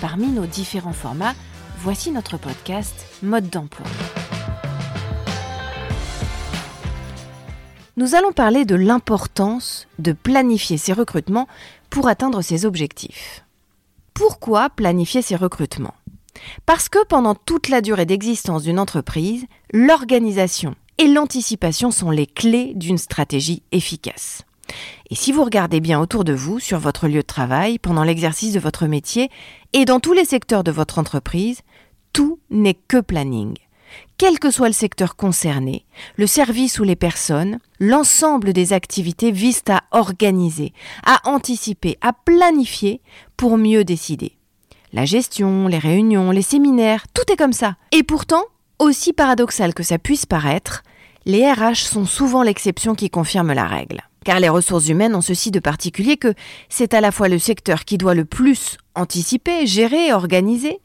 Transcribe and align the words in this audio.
Parmi 0.00 0.26
nos 0.26 0.46
différents 0.46 0.92
formats, 0.92 1.34
voici 1.78 2.10
notre 2.10 2.36
podcast 2.36 3.06
Mode 3.22 3.48
d'emploi. 3.48 3.86
Nous 7.96 8.14
allons 8.14 8.32
parler 8.32 8.64
de 8.64 8.74
l'importance 8.74 9.86
de 10.00 10.12
planifier 10.12 10.78
ses 10.78 10.92
recrutements 10.92 11.46
pour 11.90 12.08
atteindre 12.08 12.42
ses 12.42 12.66
objectifs. 12.66 13.44
Pourquoi 14.14 14.68
planifier 14.68 15.22
ses 15.22 15.36
recrutements? 15.36 15.94
Parce 16.66 16.88
que 16.88 17.04
pendant 17.06 17.36
toute 17.36 17.68
la 17.68 17.80
durée 17.80 18.04
d'existence 18.04 18.64
d'une 18.64 18.80
entreprise, 18.80 19.46
l'organisation 19.72 20.74
et 20.98 21.06
l'anticipation 21.06 21.92
sont 21.92 22.10
les 22.10 22.26
clés 22.26 22.72
d'une 22.74 22.98
stratégie 22.98 23.62
efficace. 23.70 24.42
Et 25.10 25.14
si 25.14 25.32
vous 25.32 25.44
regardez 25.44 25.80
bien 25.80 26.00
autour 26.00 26.24
de 26.24 26.32
vous, 26.32 26.60
sur 26.60 26.78
votre 26.78 27.08
lieu 27.08 27.20
de 27.20 27.22
travail, 27.22 27.78
pendant 27.78 28.04
l'exercice 28.04 28.52
de 28.52 28.60
votre 28.60 28.86
métier 28.86 29.30
et 29.72 29.84
dans 29.84 30.00
tous 30.00 30.12
les 30.12 30.24
secteurs 30.24 30.64
de 30.64 30.72
votre 30.72 30.98
entreprise, 30.98 31.60
tout 32.12 32.38
n'est 32.50 32.74
que 32.74 33.00
planning. 33.00 33.54
Quel 34.16 34.38
que 34.38 34.50
soit 34.50 34.68
le 34.68 34.74
secteur 34.74 35.16
concerné, 35.16 35.84
le 36.16 36.26
service 36.26 36.78
ou 36.78 36.84
les 36.84 36.96
personnes, 36.96 37.58
l'ensemble 37.78 38.52
des 38.52 38.72
activités 38.72 39.30
visent 39.30 39.64
à 39.68 39.82
organiser, 39.90 40.72
à 41.04 41.20
anticiper, 41.28 41.98
à 42.00 42.12
planifier 42.12 43.00
pour 43.36 43.56
mieux 43.56 43.84
décider. 43.84 44.36
La 44.92 45.04
gestion, 45.04 45.66
les 45.66 45.78
réunions, 45.78 46.30
les 46.30 46.42
séminaires, 46.42 47.06
tout 47.12 47.32
est 47.32 47.36
comme 47.36 47.52
ça. 47.52 47.76
Et 47.90 48.04
pourtant, 48.04 48.44
aussi 48.78 49.12
paradoxal 49.12 49.74
que 49.74 49.82
ça 49.82 49.98
puisse 49.98 50.26
paraître, 50.26 50.82
les 51.26 51.50
RH 51.50 51.86
sont 51.86 52.04
souvent 52.04 52.42
l'exception 52.42 52.94
qui 52.94 53.10
confirme 53.10 53.52
la 53.52 53.66
règle. 53.66 54.02
Car 54.24 54.40
les 54.40 54.48
ressources 54.48 54.88
humaines 54.88 55.14
ont 55.14 55.20
ceci 55.20 55.50
de 55.50 55.60
particulier 55.60 56.16
que 56.16 56.34
c'est 56.68 56.94
à 56.94 57.00
la 57.00 57.12
fois 57.12 57.28
le 57.28 57.38
secteur 57.38 57.84
qui 57.84 57.98
doit 57.98 58.14
le 58.14 58.24
plus 58.24 58.78
anticiper, 58.94 59.66
gérer, 59.66 60.12
organiser, 60.12 60.80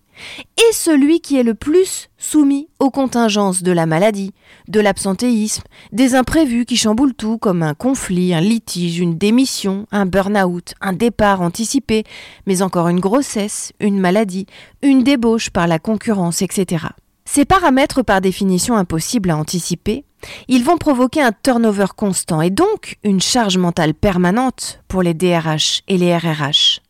et 0.57 0.73
celui 0.73 1.21
qui 1.21 1.37
est 1.37 1.43
le 1.43 1.53
plus 1.53 2.09
soumis 2.17 2.67
aux 2.79 2.89
contingences 2.89 3.63
de 3.63 3.71
la 3.71 3.85
maladie, 3.85 4.33
de 4.67 4.79
l'absentéisme, 4.79 5.63
des 5.91 6.15
imprévus 6.15 6.65
qui 6.65 6.75
chamboulent 6.75 7.13
tout 7.13 7.37
comme 7.37 7.63
un 7.63 7.73
conflit, 7.73 8.33
un 8.33 8.41
litige, 8.41 8.99
une 8.99 9.17
démission, 9.17 9.87
un 9.91 10.05
burn-out, 10.05 10.73
un 10.81 10.93
départ 10.93 11.41
anticipé, 11.41 12.03
mais 12.45 12.61
encore 12.61 12.89
une 12.89 12.99
grossesse, 12.99 13.71
une 13.79 13.99
maladie, 13.99 14.45
une 14.81 15.03
débauche 15.03 15.49
par 15.49 15.67
la 15.67 15.79
concurrence, 15.79 16.41
etc. 16.41 16.87
Ces 17.25 17.45
paramètres 17.45 18.01
par 18.01 18.21
définition 18.21 18.75
impossibles 18.75 19.29
à 19.29 19.37
anticiper 19.37 20.03
ils 20.47 20.63
vont 20.63 20.77
provoquer 20.77 21.21
un 21.21 21.31
turnover 21.31 21.87
constant 21.95 22.41
et 22.41 22.49
donc 22.49 22.97
une 23.03 23.21
charge 23.21 23.57
mentale 23.57 23.93
permanente 23.93 24.81
pour 24.87 25.01
les 25.01 25.13
DRH 25.13 25.81
et 25.87 25.97
les 25.97 26.15
RRH. 26.15 26.81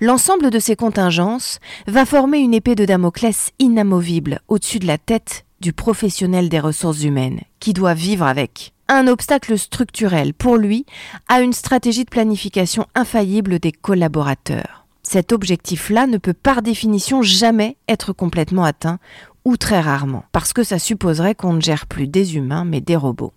L'ensemble 0.00 0.50
de 0.50 0.58
ces 0.58 0.76
contingences 0.76 1.58
va 1.86 2.04
former 2.04 2.38
une 2.38 2.54
épée 2.54 2.74
de 2.74 2.84
Damoclès 2.84 3.50
inamovible 3.58 4.40
au-dessus 4.48 4.78
de 4.78 4.86
la 4.86 4.98
tête 4.98 5.44
du 5.60 5.72
professionnel 5.72 6.48
des 6.48 6.60
ressources 6.60 7.02
humaines, 7.02 7.40
qui 7.60 7.72
doit 7.72 7.94
vivre 7.94 8.26
avec. 8.26 8.72
Un 8.88 9.08
obstacle 9.08 9.58
structurel 9.58 10.32
pour 10.32 10.56
lui 10.56 10.86
à 11.28 11.40
une 11.40 11.52
stratégie 11.52 12.04
de 12.04 12.10
planification 12.10 12.86
infaillible 12.94 13.58
des 13.58 13.72
collaborateurs. 13.72 14.86
Cet 15.02 15.32
objectif-là 15.32 16.06
ne 16.06 16.18
peut 16.18 16.34
par 16.34 16.62
définition 16.62 17.22
jamais 17.22 17.76
être 17.88 18.12
complètement 18.12 18.64
atteint 18.64 18.98
ou 19.46 19.56
très 19.56 19.80
rarement, 19.80 20.24
parce 20.32 20.52
que 20.52 20.64
ça 20.64 20.80
supposerait 20.80 21.36
qu'on 21.36 21.52
ne 21.52 21.60
gère 21.60 21.86
plus 21.86 22.08
des 22.08 22.34
humains 22.34 22.64
mais 22.64 22.80
des 22.80 22.96
robots. 22.96 23.32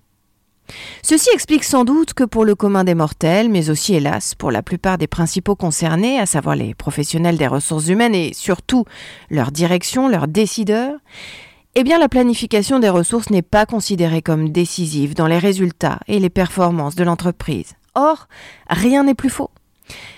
Ceci 1.03 1.29
explique 1.33 1.63
sans 1.63 1.83
doute 1.83 2.15
que 2.15 2.23
pour 2.23 2.45
le 2.45 2.55
commun 2.55 2.83
des 2.83 2.95
mortels, 2.95 3.47
mais 3.47 3.69
aussi 3.69 3.93
hélas 3.93 4.33
pour 4.33 4.49
la 4.49 4.63
plupart 4.63 4.97
des 4.97 5.05
principaux 5.05 5.55
concernés, 5.55 6.19
à 6.19 6.25
savoir 6.25 6.55
les 6.55 6.73
professionnels 6.73 7.37
des 7.37 7.45
ressources 7.45 7.87
humaines 7.89 8.15
et 8.15 8.33
surtout 8.33 8.85
leur 9.29 9.51
direction, 9.51 10.07
leurs 10.07 10.27
décideurs, 10.27 10.97
eh 11.75 11.83
la 11.83 12.09
planification 12.09 12.79
des 12.79 12.89
ressources 12.89 13.29
n'est 13.29 13.43
pas 13.43 13.67
considérée 13.67 14.23
comme 14.23 14.49
décisive 14.49 15.13
dans 15.13 15.27
les 15.27 15.37
résultats 15.37 15.99
et 16.07 16.19
les 16.19 16.31
performances 16.31 16.95
de 16.95 17.03
l'entreprise. 17.03 17.73
Or, 17.93 18.27
rien 18.67 19.03
n'est 19.03 19.13
plus 19.13 19.29
faux. 19.29 19.51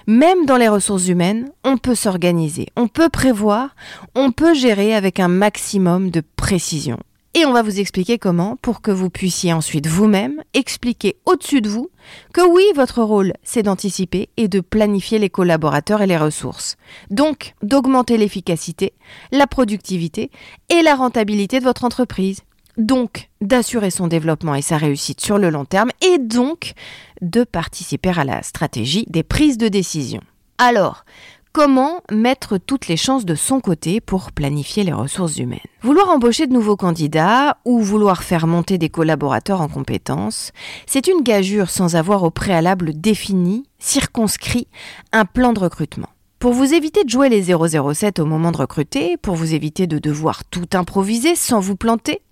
Même 0.07 0.45
dans 0.45 0.57
les 0.57 0.67
ressources 0.67 1.07
humaines, 1.07 1.51
on 1.63 1.77
peut 1.77 1.95
s'organiser, 1.95 2.67
on 2.75 2.87
peut 2.87 3.09
prévoir, 3.09 3.75
on 4.15 4.31
peut 4.31 4.53
gérer 4.53 4.93
avec 4.95 5.19
un 5.19 5.27
maximum 5.27 6.09
de 6.09 6.21
précision. 6.35 6.99
Et 7.33 7.45
on 7.45 7.53
va 7.53 7.61
vous 7.61 7.79
expliquer 7.79 8.17
comment 8.17 8.57
pour 8.61 8.81
que 8.81 8.91
vous 8.91 9.09
puissiez 9.09 9.53
ensuite 9.53 9.87
vous-même 9.87 10.43
expliquer 10.53 11.15
au-dessus 11.25 11.61
de 11.61 11.69
vous 11.69 11.89
que 12.33 12.45
oui, 12.45 12.63
votre 12.75 13.01
rôle, 13.01 13.31
c'est 13.41 13.63
d'anticiper 13.63 14.27
et 14.35 14.49
de 14.49 14.59
planifier 14.59 15.17
les 15.17 15.29
collaborateurs 15.29 16.01
et 16.01 16.07
les 16.07 16.17
ressources. 16.17 16.75
Donc, 17.09 17.53
d'augmenter 17.61 18.17
l'efficacité, 18.17 18.91
la 19.31 19.47
productivité 19.47 20.29
et 20.69 20.81
la 20.81 20.95
rentabilité 20.95 21.59
de 21.59 21.63
votre 21.63 21.85
entreprise 21.85 22.41
donc 22.77 23.29
d'assurer 23.41 23.91
son 23.91 24.07
développement 24.07 24.55
et 24.55 24.61
sa 24.61 24.77
réussite 24.77 25.21
sur 25.21 25.37
le 25.37 25.49
long 25.49 25.65
terme, 25.65 25.91
et 26.01 26.17
donc 26.17 26.73
de 27.21 27.43
participer 27.43 28.09
à 28.17 28.23
la 28.23 28.43
stratégie 28.43 29.05
des 29.09 29.23
prises 29.23 29.57
de 29.57 29.67
décision. 29.67 30.21
Alors, 30.57 31.05
comment 31.53 32.01
mettre 32.11 32.57
toutes 32.57 32.87
les 32.87 32.97
chances 32.97 33.25
de 33.25 33.35
son 33.35 33.59
côté 33.59 33.99
pour 33.99 34.31
planifier 34.31 34.83
les 34.83 34.93
ressources 34.93 35.37
humaines? 35.37 35.59
Vouloir 35.81 36.09
embaucher 36.09 36.47
de 36.47 36.53
nouveaux 36.53 36.77
candidats 36.77 37.57
ou 37.65 37.81
vouloir 37.81 38.23
faire 38.23 38.47
monter 38.47 38.77
des 38.77 38.89
collaborateurs 38.89 39.61
en 39.61 39.67
compétences, 39.67 40.51
c'est 40.85 41.07
une 41.07 41.23
gageure 41.23 41.69
sans 41.69 41.95
avoir 41.95 42.23
au 42.23 42.31
préalable 42.31 42.93
défini, 42.93 43.63
circonscrit, 43.79 44.67
un 45.11 45.25
plan 45.25 45.53
de 45.53 45.59
recrutement. 45.59 46.09
Pour 46.41 46.53
vous 46.53 46.73
éviter 46.73 47.03
de 47.03 47.09
jouer 47.09 47.29
les 47.29 47.53
007 47.53 48.17
au 48.17 48.25
moment 48.25 48.51
de 48.51 48.57
recruter, 48.57 49.15
pour 49.15 49.35
vous 49.35 49.53
éviter 49.53 49.85
de 49.85 49.99
devoir 49.99 50.43
tout 50.43 50.65
improviser 50.73 51.35
sans 51.35 51.59
vous 51.59 51.75
planter, 51.75 52.23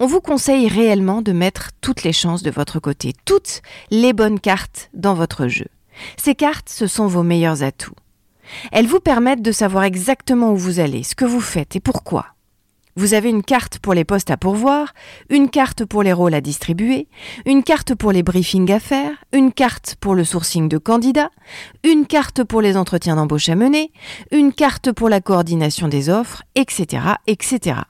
on 0.00 0.06
vous 0.06 0.22
conseille 0.22 0.68
réellement 0.68 1.20
de 1.20 1.32
mettre 1.32 1.72
toutes 1.82 2.02
les 2.02 2.14
chances 2.14 2.42
de 2.42 2.50
votre 2.50 2.80
côté, 2.80 3.12
toutes 3.26 3.60
les 3.90 4.14
bonnes 4.14 4.40
cartes 4.40 4.88
dans 4.94 5.12
votre 5.12 5.48
jeu. 5.48 5.66
Ces 6.16 6.34
cartes, 6.34 6.70
ce 6.70 6.86
sont 6.86 7.08
vos 7.08 7.22
meilleurs 7.22 7.62
atouts. 7.62 7.92
Elles 8.72 8.86
vous 8.86 9.00
permettent 9.00 9.42
de 9.42 9.52
savoir 9.52 9.84
exactement 9.84 10.52
où 10.52 10.56
vous 10.56 10.80
allez, 10.80 11.02
ce 11.02 11.14
que 11.14 11.26
vous 11.26 11.42
faites 11.42 11.76
et 11.76 11.80
pourquoi. 11.80 12.37
Vous 12.98 13.14
avez 13.14 13.30
une 13.30 13.44
carte 13.44 13.78
pour 13.78 13.94
les 13.94 14.04
postes 14.04 14.32
à 14.32 14.36
pourvoir, 14.36 14.92
une 15.30 15.50
carte 15.50 15.84
pour 15.84 16.02
les 16.02 16.12
rôles 16.12 16.34
à 16.34 16.40
distribuer, 16.40 17.06
une 17.46 17.62
carte 17.62 17.94
pour 17.94 18.10
les 18.10 18.24
briefings 18.24 18.72
à 18.72 18.80
faire, 18.80 19.12
une 19.32 19.52
carte 19.52 19.94
pour 20.00 20.16
le 20.16 20.24
sourcing 20.24 20.68
de 20.68 20.78
candidats, 20.78 21.30
une 21.84 22.06
carte 22.06 22.42
pour 22.42 22.60
les 22.60 22.76
entretiens 22.76 23.14
d'embauche 23.14 23.50
à 23.50 23.54
mener, 23.54 23.92
une 24.32 24.52
carte 24.52 24.90
pour 24.90 25.08
la 25.08 25.20
coordination 25.20 25.86
des 25.86 26.10
offres, 26.10 26.42
etc., 26.56 27.04
etc. 27.28 27.82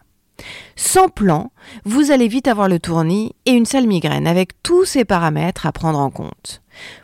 Sans 0.77 1.09
plan, 1.09 1.53
vous 1.87 2.11
allez 2.11 2.29
vite 2.29 2.47
avoir 2.47 2.69
le 2.69 2.79
tournis 2.79 3.35
et 3.47 3.53
une 3.53 3.65
sale 3.65 3.87
migraine 3.87 4.27
avec 4.27 4.63
tous 4.63 4.85
ces 4.85 5.07
paramètres 5.07 5.65
à 5.65 5.73
prendre 5.73 6.01
en 6.01 6.11
compte. 6.11 6.61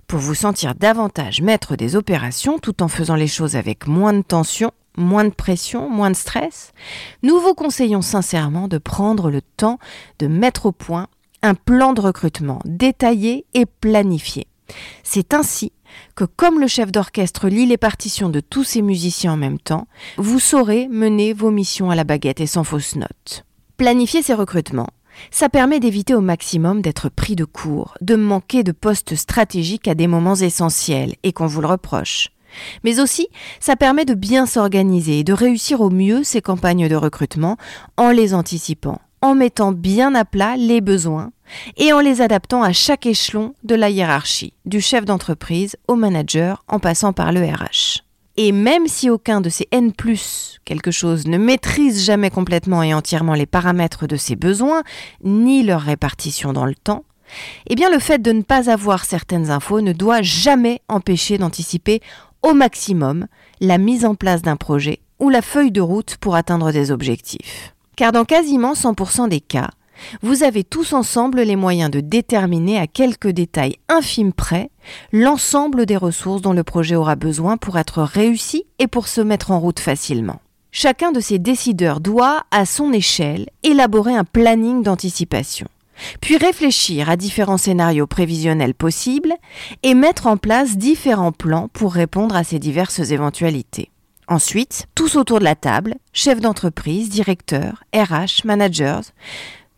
Pour 0.08 0.18
vous 0.18 0.34
sentir 0.34 0.74
davantage 0.74 1.40
maître 1.40 1.74
des 1.74 1.96
opérations 1.96 2.58
tout 2.58 2.82
en 2.82 2.88
faisant 2.88 3.16
les 3.16 3.28
choses 3.28 3.56
avec 3.56 3.86
moins 3.86 4.12
de 4.12 4.20
tension, 4.20 4.72
moins 4.96 5.25
de 5.25 5.31
pression, 5.31 5.88
moins 5.88 6.11
de 6.11 6.17
stress, 6.17 6.73
nous 7.23 7.38
vous 7.38 7.55
conseillons 7.55 8.02
sincèrement 8.02 8.69
de 8.69 8.79
prendre 8.79 9.31
le 9.31 9.41
temps 9.43 9.79
de 10.19 10.26
mettre 10.26 10.67
au 10.67 10.73
point 10.73 11.08
un 11.43 11.55
plan 11.55 11.93
de 11.93 12.00
recrutement 12.00 12.61
détaillé 12.64 13.44
et 13.55 13.67
planifié. 13.67 14.46
C'est 15.02 15.35
ainsi 15.35 15.73
que 16.17 16.25
comme 16.25 16.58
le 16.58 16.67
chef 16.67 16.91
d'orchestre 16.91 17.49
lit 17.49 17.67
les 17.67 17.76
partitions 17.76 18.29
de 18.29 18.41
tous 18.41 18.64
ses 18.64 18.82
musiciens 18.82 19.35
en 19.35 19.37
même 19.37 19.58
temps, 19.58 19.87
vous 20.17 20.41
saurez 20.41 20.88
mener 20.88 21.32
vos 21.32 21.50
missions 21.50 21.91
à 21.91 21.94
la 21.94 22.05
baguette 22.05 22.41
et 22.41 22.46
sans 22.46 22.64
fausses 22.64 22.96
notes. 22.96 23.44
Planifier 23.76 24.23
ses 24.23 24.35
recrutements, 24.35 24.88
ça 25.31 25.49
permet 25.49 25.81
d'éviter 25.81 26.14
au 26.14 26.20
maximum 26.20 26.82
d'être 26.82 27.08
pris 27.08 27.37
de 27.37 27.44
court, 27.44 27.96
de 28.00 28.17
manquer 28.17 28.62
de 28.62 28.73
postes 28.73 29.14
stratégiques 29.14 29.88
à 29.88 29.94
des 29.94 30.06
moments 30.06 30.35
essentiels 30.35 31.14
et 31.23 31.32
qu'on 31.32 31.46
vous 31.46 31.61
le 31.61 31.69
reproche. 31.69 32.31
Mais 32.84 33.00
aussi, 33.00 33.28
ça 33.60 33.76
permet 33.76 34.04
de 34.04 34.14
bien 34.14 34.46
s'organiser 34.46 35.20
et 35.20 35.24
de 35.24 35.32
réussir 35.32 35.80
au 35.80 35.90
mieux 35.90 36.24
ces 36.24 36.40
campagnes 36.40 36.88
de 36.88 36.96
recrutement 36.96 37.56
en 37.96 38.10
les 38.10 38.34
anticipant, 38.34 39.00
en 39.22 39.34
mettant 39.34 39.72
bien 39.72 40.14
à 40.14 40.24
plat 40.24 40.56
les 40.56 40.80
besoins 40.80 41.30
et 41.76 41.92
en 41.92 42.00
les 42.00 42.20
adaptant 42.20 42.62
à 42.62 42.72
chaque 42.72 43.06
échelon 43.06 43.54
de 43.64 43.74
la 43.74 43.90
hiérarchie, 43.90 44.54
du 44.64 44.80
chef 44.80 45.04
d'entreprise 45.04 45.76
au 45.88 45.94
manager 45.94 46.64
en 46.68 46.78
passant 46.78 47.12
par 47.12 47.32
le 47.32 47.42
RH. 47.42 48.02
Et 48.36 48.50
même 48.50 48.88
si 48.88 49.10
aucun 49.10 49.40
de 49.40 49.48
ces 49.48 49.68
N 49.70 49.92
quelque 50.64 50.90
chose 50.90 51.26
ne 51.26 51.38
maîtrise 51.38 52.04
jamais 52.04 52.30
complètement 52.30 52.82
et 52.82 52.92
entièrement 52.92 53.34
les 53.34 53.46
paramètres 53.46 54.06
de 54.08 54.16
ses 54.16 54.34
besoins, 54.34 54.82
ni 55.22 55.62
leur 55.62 55.82
répartition 55.82 56.52
dans 56.52 56.66
le 56.66 56.74
temps, 56.74 57.04
eh 57.68 57.74
bien 57.76 57.90
le 57.90 58.00
fait 58.00 58.20
de 58.20 58.32
ne 58.32 58.42
pas 58.42 58.70
avoir 58.70 59.04
certaines 59.04 59.50
infos 59.50 59.80
ne 59.80 59.92
doit 59.92 60.22
jamais 60.22 60.80
empêcher 60.88 61.38
d'anticiper 61.38 62.00
au 62.44 62.52
maximum 62.52 63.26
la 63.61 63.79
mise 63.79 64.05
en 64.05 64.14
place 64.14 64.43
d'un 64.43 64.56
projet 64.56 65.00
ou 65.19 65.31
la 65.31 65.43
feuille 65.43 65.73
de 65.73 65.81
route 65.81 66.17
pour 66.19 66.37
atteindre 66.37 66.70
des 66.70 66.91
objectifs. 66.93 67.75
Car 67.96 68.12
dans 68.12 68.25
quasiment 68.25 68.75
100% 68.75 69.29
des 69.29 69.41
cas, 69.41 69.70
vous 70.23 70.43
avez 70.43 70.62
tous 70.62 70.93
ensemble 70.93 71.41
les 71.41 71.56
moyens 71.56 71.91
de 71.91 72.00
déterminer 72.00 72.79
à 72.79 72.87
quelques 72.87 73.31
détails 73.31 73.76
infimes 73.88 74.32
près 74.32 74.70
l'ensemble 75.12 75.87
des 75.87 75.96
ressources 75.96 76.43
dont 76.43 76.52
le 76.52 76.64
projet 76.64 76.96
aura 76.96 77.17
besoin 77.17 77.56
pour 77.56 77.79
être 77.79 78.02
réussi 78.02 78.64
et 78.79 78.88
pour 78.88 79.08
se 79.08 79.23
mettre 79.23 79.50
en 79.50 79.58
route 79.58 79.81
facilement. 79.81 80.41
Chacun 80.70 81.12
de 81.12 81.20
ces 81.20 81.38
décideurs 81.38 82.00
doit, 82.00 82.43
à 82.50 82.67
son 82.67 82.93
échelle, 82.93 83.49
élaborer 83.62 84.14
un 84.14 84.25
planning 84.25 84.82
d'anticipation, 84.82 85.69
puis 86.20 86.37
réfléchir 86.37 87.11
à 87.11 87.17
différents 87.17 87.58
scénarios 87.58 88.06
prévisionnels 88.06 88.75
possibles 88.75 89.35
et 89.82 89.94
mettre 89.94 90.26
en 90.26 90.37
place 90.37 90.76
différents 90.76 91.32
plans 91.32 91.69
pour 91.73 91.94
répondre 91.94 92.37
à 92.37 92.44
ces 92.44 92.58
diverses 92.58 92.99
éventualités. 93.11 93.91
Ensuite, 94.26 94.87
tous 94.94 95.17
autour 95.17 95.38
de 95.38 95.44
la 95.44 95.55
table, 95.55 95.96
chefs 96.12 96.41
d'entreprise, 96.41 97.11
directeurs, 97.11 97.85
RH, 97.94 98.46
managers, 98.46 99.12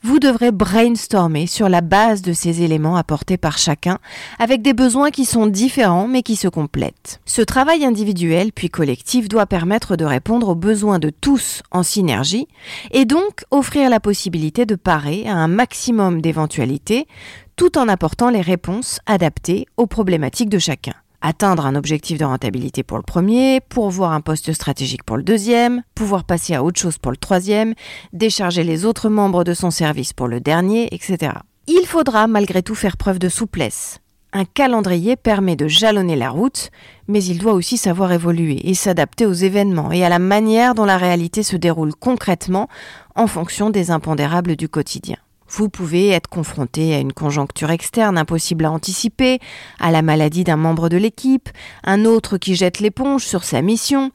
vous 0.06 0.20
devrez 0.20 0.52
brainstormer 0.52 1.48
sur 1.48 1.68
la 1.68 1.80
base 1.80 2.22
de 2.22 2.32
ces 2.32 2.62
éléments 2.62 2.94
apportés 2.94 3.36
par 3.36 3.58
chacun, 3.58 3.98
avec 4.38 4.62
des 4.62 4.72
besoins 4.72 5.10
qui 5.10 5.24
sont 5.24 5.48
différents 5.48 6.06
mais 6.06 6.22
qui 6.22 6.36
se 6.36 6.46
complètent. 6.46 7.20
Ce 7.24 7.42
travail 7.42 7.84
individuel 7.84 8.52
puis 8.52 8.70
collectif 8.70 9.28
doit 9.28 9.46
permettre 9.46 9.96
de 9.96 10.04
répondre 10.04 10.50
aux 10.50 10.54
besoins 10.54 11.00
de 11.00 11.10
tous 11.10 11.64
en 11.72 11.82
synergie 11.82 12.46
et 12.92 13.04
donc 13.04 13.44
offrir 13.50 13.90
la 13.90 13.98
possibilité 13.98 14.64
de 14.64 14.76
parer 14.76 15.26
à 15.26 15.34
un 15.34 15.48
maximum 15.48 16.20
d'éventualités 16.20 17.08
tout 17.56 17.76
en 17.76 17.88
apportant 17.88 18.30
les 18.30 18.42
réponses 18.42 19.00
adaptées 19.06 19.66
aux 19.76 19.88
problématiques 19.88 20.50
de 20.50 20.60
chacun 20.60 20.94
atteindre 21.20 21.66
un 21.66 21.74
objectif 21.74 22.18
de 22.18 22.24
rentabilité 22.24 22.82
pour 22.82 22.96
le 22.96 23.02
premier, 23.02 23.60
pourvoir 23.60 24.12
un 24.12 24.20
poste 24.20 24.52
stratégique 24.52 25.04
pour 25.04 25.16
le 25.16 25.22
deuxième, 25.22 25.82
pouvoir 25.94 26.24
passer 26.24 26.54
à 26.54 26.62
autre 26.62 26.80
chose 26.80 26.98
pour 26.98 27.10
le 27.10 27.16
troisième, 27.16 27.74
décharger 28.12 28.64
les 28.64 28.84
autres 28.84 29.08
membres 29.08 29.44
de 29.44 29.54
son 29.54 29.70
service 29.70 30.12
pour 30.12 30.28
le 30.28 30.40
dernier, 30.40 30.88
etc. 30.94 31.32
Il 31.66 31.86
faudra 31.86 32.26
malgré 32.26 32.62
tout 32.62 32.74
faire 32.74 32.96
preuve 32.96 33.18
de 33.18 33.28
souplesse. 33.28 34.00
Un 34.32 34.44
calendrier 34.44 35.16
permet 35.16 35.56
de 35.56 35.66
jalonner 35.66 36.16
la 36.16 36.30
route, 36.30 36.70
mais 37.08 37.24
il 37.24 37.38
doit 37.38 37.54
aussi 37.54 37.78
savoir 37.78 38.12
évoluer 38.12 38.68
et 38.68 38.74
s'adapter 38.74 39.24
aux 39.24 39.32
événements 39.32 39.92
et 39.92 40.04
à 40.04 40.08
la 40.08 40.18
manière 40.18 40.74
dont 40.74 40.84
la 40.84 40.98
réalité 40.98 41.42
se 41.42 41.56
déroule 41.56 41.94
concrètement 41.94 42.68
en 43.14 43.26
fonction 43.28 43.70
des 43.70 43.90
impondérables 43.90 44.56
du 44.56 44.68
quotidien. 44.68 45.16
Vous 45.48 45.68
pouvez 45.68 46.08
être 46.10 46.28
confronté 46.28 46.94
à 46.94 46.98
une 46.98 47.12
conjoncture 47.12 47.70
externe 47.70 48.18
impossible 48.18 48.64
à 48.64 48.70
anticiper, 48.70 49.38
à 49.78 49.90
la 49.90 50.02
maladie 50.02 50.44
d'un 50.44 50.56
membre 50.56 50.88
de 50.88 50.96
l'équipe, 50.96 51.48
un 51.84 52.04
autre 52.04 52.36
qui 52.36 52.56
jette 52.56 52.80
l'éponge 52.80 53.24
sur 53.24 53.44
sa 53.44 53.62
mission, 53.62 54.10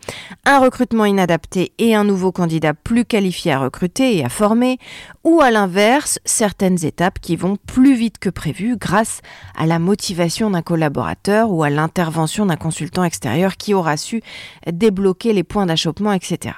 un 0.45 0.59
recrutement 0.59 1.05
inadapté 1.05 1.71
et 1.77 1.95
un 1.95 2.03
nouveau 2.03 2.31
candidat 2.31 2.73
plus 2.73 3.05
qualifié 3.05 3.53
à 3.53 3.59
recruter 3.59 4.17
et 4.17 4.25
à 4.25 4.29
former, 4.29 4.77
ou 5.23 5.41
à 5.41 5.51
l'inverse, 5.51 6.19
certaines 6.25 6.83
étapes 6.83 7.19
qui 7.19 7.35
vont 7.35 7.57
plus 7.65 7.95
vite 7.95 8.19
que 8.19 8.29
prévu 8.29 8.75
grâce 8.77 9.21
à 9.57 9.65
la 9.65 9.79
motivation 9.79 10.49
d'un 10.49 10.61
collaborateur 10.61 11.51
ou 11.51 11.63
à 11.63 11.69
l'intervention 11.69 12.45
d'un 12.45 12.57
consultant 12.57 13.03
extérieur 13.03 13.55
qui 13.55 13.73
aura 13.73 13.95
su 13.95 14.21
débloquer 14.69 15.31
les 15.31 15.43
points 15.43 15.65
d'achoppement, 15.65 16.11
etc. 16.11 16.55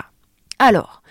Alors, 0.59 1.01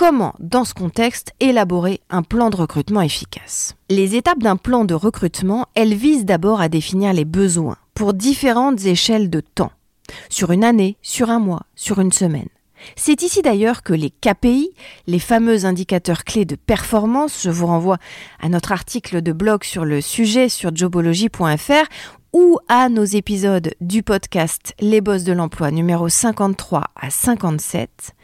Comment, 0.00 0.32
dans 0.40 0.64
ce 0.64 0.72
contexte, 0.72 1.34
élaborer 1.40 2.00
un 2.08 2.22
plan 2.22 2.48
de 2.48 2.56
recrutement 2.56 3.02
efficace. 3.02 3.76
Les 3.90 4.16
étapes 4.16 4.38
d'un 4.38 4.56
plan 4.56 4.86
de 4.86 4.94
recrutement, 4.94 5.66
elles 5.74 5.92
visent 5.92 6.24
d'abord 6.24 6.62
à 6.62 6.70
définir 6.70 7.12
les 7.12 7.26
besoins 7.26 7.76
pour 7.92 8.14
différentes 8.14 8.86
échelles 8.86 9.28
de 9.28 9.40
temps, 9.40 9.72
sur 10.30 10.52
une 10.52 10.64
année, 10.64 10.96
sur 11.02 11.28
un 11.28 11.38
mois, 11.38 11.66
sur 11.74 12.00
une 12.00 12.12
semaine. 12.12 12.48
C'est 12.96 13.22
ici 13.22 13.42
d'ailleurs 13.42 13.82
que 13.82 13.92
les 13.92 14.08
KPI, 14.08 14.70
les 15.06 15.18
fameux 15.18 15.66
indicateurs 15.66 16.24
clés 16.24 16.46
de 16.46 16.56
performance, 16.56 17.42
je 17.42 17.50
vous 17.50 17.66
renvoie 17.66 17.98
à 18.40 18.48
notre 18.48 18.72
article 18.72 19.20
de 19.20 19.32
blog 19.34 19.64
sur 19.64 19.84
le 19.84 20.00
sujet 20.00 20.48
sur 20.48 20.74
jobology.fr 20.74 21.88
ou 22.32 22.58
à 22.68 22.88
nos 22.88 23.04
épisodes 23.04 23.74
du 23.82 24.02
podcast 24.02 24.74
Les 24.80 25.02
Bosses 25.02 25.24
de 25.24 25.34
l'emploi 25.34 25.70
numéro 25.70 26.08
53 26.08 26.84
à 26.96 27.10
57, 27.10 28.14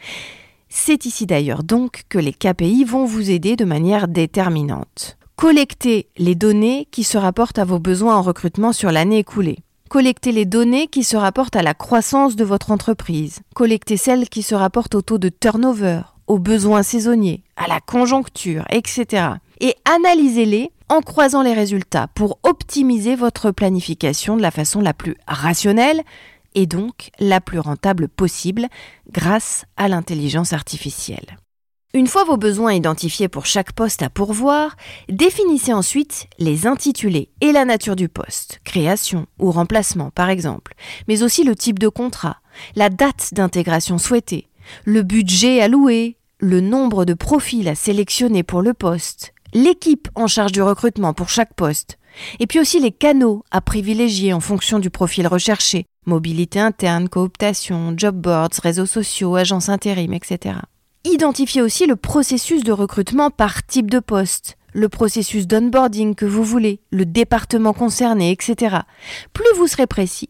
c'est 0.69 1.05
ici 1.05 1.25
d'ailleurs 1.25 1.63
donc 1.63 2.03
que 2.09 2.17
les 2.17 2.33
KPI 2.33 2.83
vont 2.83 3.05
vous 3.05 3.31
aider 3.31 3.55
de 3.55 3.65
manière 3.65 4.07
déterminante. 4.07 5.17
Collectez 5.35 6.07
les 6.17 6.35
données 6.35 6.87
qui 6.91 7.03
se 7.03 7.17
rapportent 7.17 7.59
à 7.59 7.65
vos 7.65 7.79
besoins 7.79 8.15
en 8.15 8.21
recrutement 8.21 8.73
sur 8.73 8.91
l'année 8.91 9.19
écoulée. 9.19 9.59
Collectez 9.89 10.31
les 10.31 10.45
données 10.45 10.87
qui 10.87 11.03
se 11.03 11.15
rapportent 11.15 11.55
à 11.55 11.61
la 11.61 11.73
croissance 11.73 12.35
de 12.35 12.43
votre 12.43 12.71
entreprise. 12.71 13.39
Collectez 13.55 13.97
celles 13.97 14.27
qui 14.29 14.43
se 14.43 14.55
rapportent 14.55 14.95
au 14.95 15.01
taux 15.01 15.17
de 15.17 15.29
turnover, 15.29 16.01
aux 16.27 16.39
besoins 16.39 16.83
saisonniers, 16.83 17.43
à 17.55 17.67
la 17.67 17.79
conjoncture, 17.79 18.65
etc. 18.69 19.27
Et 19.61 19.75
analysez-les 19.85 20.71
en 20.89 21.01
croisant 21.01 21.41
les 21.41 21.53
résultats 21.53 22.07
pour 22.15 22.39
optimiser 22.43 23.15
votre 23.15 23.51
planification 23.51 24.37
de 24.37 24.41
la 24.41 24.51
façon 24.51 24.81
la 24.81 24.93
plus 24.93 25.15
rationnelle, 25.27 26.01
et 26.57 26.65
donc 26.65 27.11
la 27.19 27.39
plus 27.39 27.59
rentable 27.59 28.07
possible 28.09 28.67
grâce 29.11 29.65
à 29.77 29.87
l'intelligence 29.87 30.53
artificielle. 30.53 31.37
Une 31.93 32.07
fois 32.07 32.23
vos 32.23 32.35
besoins 32.35 32.73
identifiés 32.73 33.27
pour 33.27 33.45
chaque 33.45 33.73
poste 33.73 34.01
à 34.01 34.09
pourvoir, 34.09 34.75
définissez 35.07 35.71
ensuite 35.71 36.25
les 36.39 36.65
intitulés 36.65 37.29
et 37.41 37.51
la 37.51 37.63
nature 37.63 37.95
du 37.95 38.09
poste, 38.09 38.59
création 38.63 39.27
ou 39.37 39.51
remplacement 39.51 40.09
par 40.09 40.31
exemple, 40.31 40.73
mais 41.07 41.21
aussi 41.21 41.43
le 41.43 41.55
type 41.55 41.77
de 41.77 41.89
contrat, 41.89 42.37
la 42.75 42.89
date 42.89 43.35
d'intégration 43.35 43.99
souhaitée, 43.99 44.47
le 44.83 45.03
budget 45.03 45.61
alloué, 45.61 46.17
le 46.39 46.59
nombre 46.59 47.05
de 47.05 47.13
profils 47.13 47.67
à 47.67 47.75
sélectionner 47.75 48.41
pour 48.41 48.63
le 48.63 48.73
poste, 48.73 49.31
l'équipe 49.53 50.07
en 50.15 50.25
charge 50.25 50.53
du 50.53 50.63
recrutement 50.63 51.13
pour 51.13 51.29
chaque 51.29 51.53
poste, 51.53 51.99
et 52.39 52.47
puis 52.47 52.59
aussi 52.59 52.79
les 52.79 52.91
canaux 52.91 53.43
à 53.51 53.61
privilégier 53.61 54.33
en 54.33 54.39
fonction 54.39 54.79
du 54.79 54.89
profil 54.89 55.27
recherché, 55.27 55.85
mobilité 56.07 56.59
interne, 56.59 57.09
cooptation, 57.09 57.93
job 57.95 58.15
boards, 58.15 58.49
réseaux 58.63 58.85
sociaux, 58.85 59.35
agences 59.35 59.69
intérim, 59.69 60.13
etc. 60.13 60.55
Identifiez 61.03 61.61
aussi 61.61 61.85
le 61.85 61.95
processus 61.95 62.63
de 62.63 62.71
recrutement 62.71 63.29
par 63.29 63.65
type 63.65 63.91
de 63.91 63.99
poste, 63.99 64.57
le 64.73 64.89
processus 64.89 65.47
d'onboarding 65.47 66.15
que 66.15 66.25
vous 66.25 66.43
voulez, 66.43 66.81
le 66.91 67.05
département 67.05 67.73
concerné, 67.73 68.31
etc. 68.31 68.77
Plus 69.33 69.55
vous 69.55 69.67
serez 69.67 69.87
précis, 69.87 70.29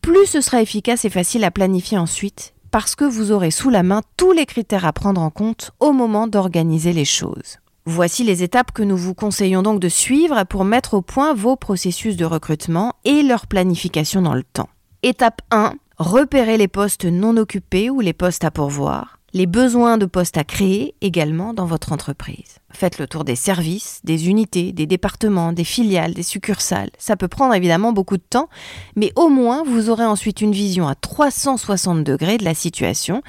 plus 0.00 0.26
ce 0.26 0.40
sera 0.40 0.62
efficace 0.62 1.04
et 1.04 1.10
facile 1.10 1.44
à 1.44 1.50
planifier 1.50 1.98
ensuite, 1.98 2.54
parce 2.70 2.94
que 2.94 3.04
vous 3.04 3.32
aurez 3.32 3.50
sous 3.50 3.70
la 3.70 3.82
main 3.82 4.02
tous 4.16 4.32
les 4.32 4.46
critères 4.46 4.84
à 4.84 4.92
prendre 4.92 5.20
en 5.20 5.30
compte 5.30 5.72
au 5.80 5.92
moment 5.92 6.26
d'organiser 6.26 6.92
les 6.92 7.04
choses. 7.04 7.58
Voici 7.86 8.24
les 8.24 8.42
étapes 8.42 8.72
que 8.72 8.82
nous 8.82 8.96
vous 8.96 9.14
conseillons 9.14 9.62
donc 9.62 9.78
de 9.78 9.90
suivre 9.90 10.44
pour 10.44 10.64
mettre 10.64 10.94
au 10.94 11.02
point 11.02 11.34
vos 11.34 11.54
processus 11.54 12.16
de 12.16 12.24
recrutement 12.24 12.94
et 13.04 13.22
leur 13.22 13.46
planification 13.46 14.22
dans 14.22 14.34
le 14.34 14.42
temps. 14.42 14.70
Étape 15.06 15.42
1. 15.50 15.74
Repérez 15.98 16.56
les 16.56 16.66
postes 16.66 17.04
non 17.04 17.36
occupés 17.36 17.90
ou 17.90 18.00
les 18.00 18.14
postes 18.14 18.42
à 18.42 18.50
pourvoir 18.50 19.18
les 19.34 19.46
besoins 19.46 19.98
de 19.98 20.06
postes 20.06 20.38
à 20.38 20.44
créer 20.44 20.94
également 21.00 21.54
dans 21.54 21.66
votre 21.66 21.92
entreprise. 21.92 22.60
Faites 22.70 22.98
le 22.98 23.08
tour 23.08 23.24
des 23.24 23.34
services, 23.34 24.00
des 24.04 24.28
unités, 24.28 24.72
des 24.72 24.86
départements, 24.86 25.52
des 25.52 25.64
filiales, 25.64 26.14
des 26.14 26.22
succursales. 26.22 26.90
Ça 26.98 27.16
peut 27.16 27.26
prendre 27.26 27.52
évidemment 27.52 27.92
beaucoup 27.92 28.16
de 28.16 28.22
temps, 28.22 28.48
mais 28.94 29.12
au 29.16 29.28
moins 29.28 29.64
vous 29.64 29.90
aurez 29.90 30.04
ensuite 30.04 30.40
une 30.40 30.52
vision 30.52 30.86
à 30.86 30.94
360 30.94 32.04
degrés 32.04 32.38
de 32.38 32.44
la 32.44 32.54
situation 32.54 33.22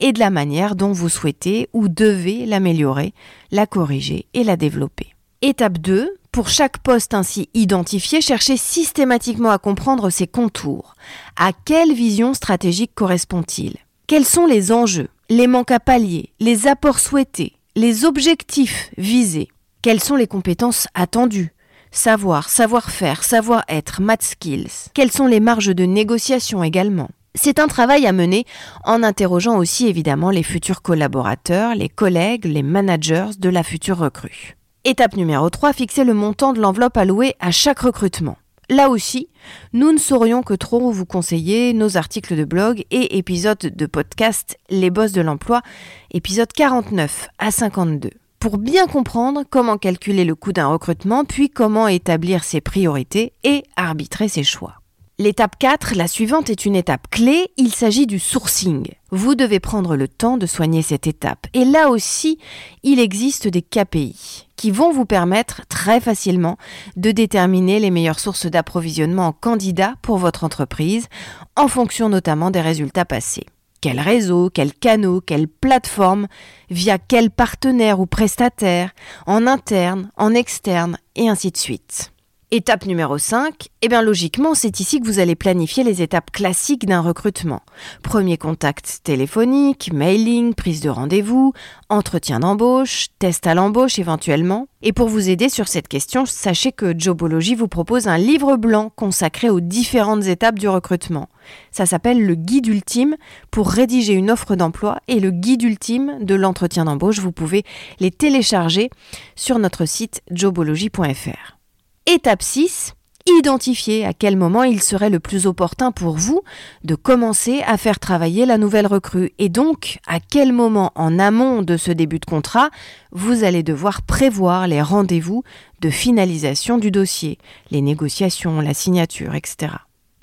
et 0.00 0.12
de 0.12 0.18
la 0.18 0.30
manière 0.30 0.74
dont 0.74 0.90
vous 0.90 1.08
souhaitez 1.08 1.68
ou 1.72 1.86
devez 1.86 2.44
l'améliorer, 2.44 3.14
la 3.52 3.68
corriger 3.68 4.26
et 4.34 4.42
la 4.42 4.56
développer. 4.56 5.14
Étape 5.42 5.78
2. 5.78 6.12
Pour 6.32 6.48
chaque 6.48 6.78
poste 6.78 7.12
ainsi 7.12 7.50
identifié, 7.52 8.22
cherchez 8.22 8.56
systématiquement 8.56 9.50
à 9.50 9.58
comprendre 9.58 10.08
ses 10.08 10.26
contours. 10.26 10.94
À 11.36 11.50
quelle 11.52 11.92
vision 11.92 12.32
stratégique 12.32 12.94
correspond-il? 12.94 13.76
Quels 14.06 14.24
sont 14.24 14.46
les 14.46 14.72
enjeux 14.72 15.08
les 15.28 15.46
manques 15.46 15.70
à 15.70 15.78
pallier, 15.78 16.32
les 16.40 16.66
apports 16.68 17.00
souhaités, 17.00 17.52
les 17.76 18.06
objectifs 18.06 18.90
visés? 18.96 19.48
Quelles 19.82 20.02
sont 20.02 20.16
les 20.16 20.26
compétences 20.26 20.88
attendues? 20.94 21.52
Savoir, 21.90 22.48
savoir-faire, 22.48 23.24
savoir-être, 23.24 24.00
math 24.00 24.22
skills. 24.22 24.88
Quelles 24.94 25.12
sont 25.12 25.26
les 25.26 25.40
marges 25.40 25.74
de 25.74 25.84
négociation 25.84 26.64
également? 26.64 27.10
C'est 27.34 27.58
un 27.58 27.68
travail 27.68 28.06
à 28.06 28.12
mener 28.12 28.46
en 28.84 29.02
interrogeant 29.02 29.58
aussi 29.58 29.86
évidemment 29.86 30.30
les 30.30 30.42
futurs 30.42 30.80
collaborateurs, 30.80 31.74
les 31.74 31.90
collègues, 31.90 32.46
les 32.46 32.62
managers 32.62 33.32
de 33.38 33.50
la 33.50 33.62
future 33.62 33.98
recrue. 33.98 34.56
Étape 34.84 35.16
numéro 35.16 35.48
3, 35.48 35.74
fixer 35.74 36.02
le 36.02 36.12
montant 36.12 36.52
de 36.52 36.60
l'enveloppe 36.60 36.96
allouée 36.96 37.36
à 37.38 37.52
chaque 37.52 37.78
recrutement. 37.78 38.36
Là 38.68 38.88
aussi, 38.88 39.28
nous 39.72 39.92
ne 39.92 39.98
saurions 39.98 40.42
que 40.42 40.54
trop 40.54 40.90
vous 40.90 41.06
conseiller 41.06 41.72
nos 41.72 41.96
articles 41.96 42.34
de 42.34 42.44
blog 42.44 42.84
et 42.90 43.16
épisodes 43.16 43.58
de 43.60 43.86
podcast 43.86 44.58
Les 44.70 44.90
Bosses 44.90 45.12
de 45.12 45.20
l'emploi, 45.20 45.62
épisode 46.10 46.52
49 46.52 47.28
à 47.38 47.52
52 47.52 48.10
pour 48.40 48.58
bien 48.58 48.88
comprendre 48.88 49.44
comment 49.48 49.78
calculer 49.78 50.24
le 50.24 50.34
coût 50.34 50.52
d'un 50.52 50.66
recrutement, 50.66 51.24
puis 51.24 51.48
comment 51.48 51.86
établir 51.86 52.42
ses 52.42 52.60
priorités 52.60 53.34
et 53.44 53.62
arbitrer 53.76 54.26
ses 54.26 54.42
choix. 54.42 54.80
L'étape 55.20 55.56
4, 55.60 55.94
la 55.94 56.08
suivante, 56.08 56.50
est 56.50 56.66
une 56.66 56.74
étape 56.74 57.08
clé, 57.08 57.52
il 57.56 57.72
s'agit 57.72 58.08
du 58.08 58.18
sourcing. 58.18 58.88
Vous 59.12 59.36
devez 59.36 59.60
prendre 59.60 59.94
le 59.94 60.08
temps 60.08 60.38
de 60.38 60.46
soigner 60.46 60.82
cette 60.82 61.06
étape. 61.06 61.46
Et 61.54 61.64
là 61.64 61.88
aussi, 61.88 62.38
il 62.82 62.98
existe 62.98 63.46
des 63.46 63.62
KPI 63.62 64.48
qui 64.62 64.70
vont 64.70 64.92
vous 64.92 65.06
permettre 65.06 65.62
très 65.66 66.00
facilement 66.00 66.56
de 66.94 67.10
déterminer 67.10 67.80
les 67.80 67.90
meilleures 67.90 68.20
sources 68.20 68.46
d'approvisionnement 68.46 69.26
en 69.26 69.32
candidats 69.32 69.96
pour 70.02 70.18
votre 70.18 70.44
entreprise, 70.44 71.08
en 71.56 71.66
fonction 71.66 72.08
notamment 72.08 72.52
des 72.52 72.60
résultats 72.60 73.04
passés. 73.04 73.46
Quel 73.80 73.98
réseau, 73.98 74.50
quel 74.54 74.72
canaux, 74.72 75.20
quelle 75.20 75.48
plateforme, 75.48 76.28
via 76.70 76.98
quel 76.98 77.32
partenaire 77.32 77.98
ou 77.98 78.06
prestataire, 78.06 78.92
en 79.26 79.48
interne, 79.48 80.12
en 80.16 80.32
externe, 80.32 80.96
et 81.16 81.28
ainsi 81.28 81.50
de 81.50 81.56
suite. 81.56 82.11
Étape 82.54 82.84
numéro 82.84 83.16
5, 83.16 83.68
eh 83.80 83.88
bien 83.88 84.02
logiquement, 84.02 84.54
c'est 84.54 84.78
ici 84.78 85.00
que 85.00 85.06
vous 85.06 85.20
allez 85.20 85.34
planifier 85.34 85.84
les 85.84 86.02
étapes 86.02 86.30
classiques 86.30 86.84
d'un 86.84 87.00
recrutement. 87.00 87.62
Premier 88.02 88.36
contact 88.36 89.00
téléphonique, 89.04 89.90
mailing, 89.90 90.52
prise 90.52 90.82
de 90.82 90.90
rendez-vous, 90.90 91.54
entretien 91.88 92.40
d'embauche, 92.40 93.06
test 93.18 93.46
à 93.46 93.54
l'embauche 93.54 93.98
éventuellement. 93.98 94.66
Et 94.82 94.92
pour 94.92 95.08
vous 95.08 95.30
aider 95.30 95.48
sur 95.48 95.66
cette 95.66 95.88
question, 95.88 96.26
sachez 96.26 96.72
que 96.72 96.92
Jobology 96.94 97.54
vous 97.54 97.68
propose 97.68 98.06
un 98.06 98.18
livre 98.18 98.58
blanc 98.58 98.92
consacré 98.94 99.48
aux 99.48 99.60
différentes 99.60 100.26
étapes 100.26 100.58
du 100.58 100.68
recrutement. 100.68 101.30
Ça 101.70 101.86
s'appelle 101.86 102.22
le 102.22 102.34
guide 102.34 102.66
ultime 102.66 103.16
pour 103.50 103.70
rédiger 103.70 104.12
une 104.12 104.30
offre 104.30 104.56
d'emploi 104.56 104.98
et 105.08 105.20
le 105.20 105.30
guide 105.30 105.62
ultime 105.62 106.18
de 106.20 106.34
l'entretien 106.34 106.84
d'embauche. 106.84 107.18
Vous 107.18 107.32
pouvez 107.32 107.64
les 107.98 108.10
télécharger 108.10 108.90
sur 109.36 109.58
notre 109.58 109.86
site 109.86 110.20
jobology.fr. 110.30 111.61
Étape 112.06 112.42
6. 112.42 112.94
Identifier 113.38 114.04
à 114.04 114.12
quel 114.12 114.36
moment 114.36 114.64
il 114.64 114.82
serait 114.82 115.08
le 115.08 115.20
plus 115.20 115.46
opportun 115.46 115.92
pour 115.92 116.16
vous 116.16 116.42
de 116.82 116.96
commencer 116.96 117.62
à 117.64 117.76
faire 117.76 118.00
travailler 118.00 118.44
la 118.44 118.58
nouvelle 118.58 118.88
recrue 118.88 119.30
et 119.38 119.48
donc 119.48 120.00
à 120.08 120.18
quel 120.18 120.52
moment 120.52 120.90
en 120.96 121.20
amont 121.20 121.62
de 121.62 121.76
ce 121.76 121.92
début 121.92 122.18
de 122.18 122.24
contrat 122.24 122.70
vous 123.12 123.44
allez 123.44 123.62
devoir 123.62 124.02
prévoir 124.02 124.66
les 124.66 124.82
rendez-vous 124.82 125.44
de 125.80 125.90
finalisation 125.90 126.78
du 126.78 126.90
dossier, 126.90 127.38
les 127.70 127.80
négociations, 127.80 128.60
la 128.60 128.74
signature, 128.74 129.36
etc. 129.36 129.74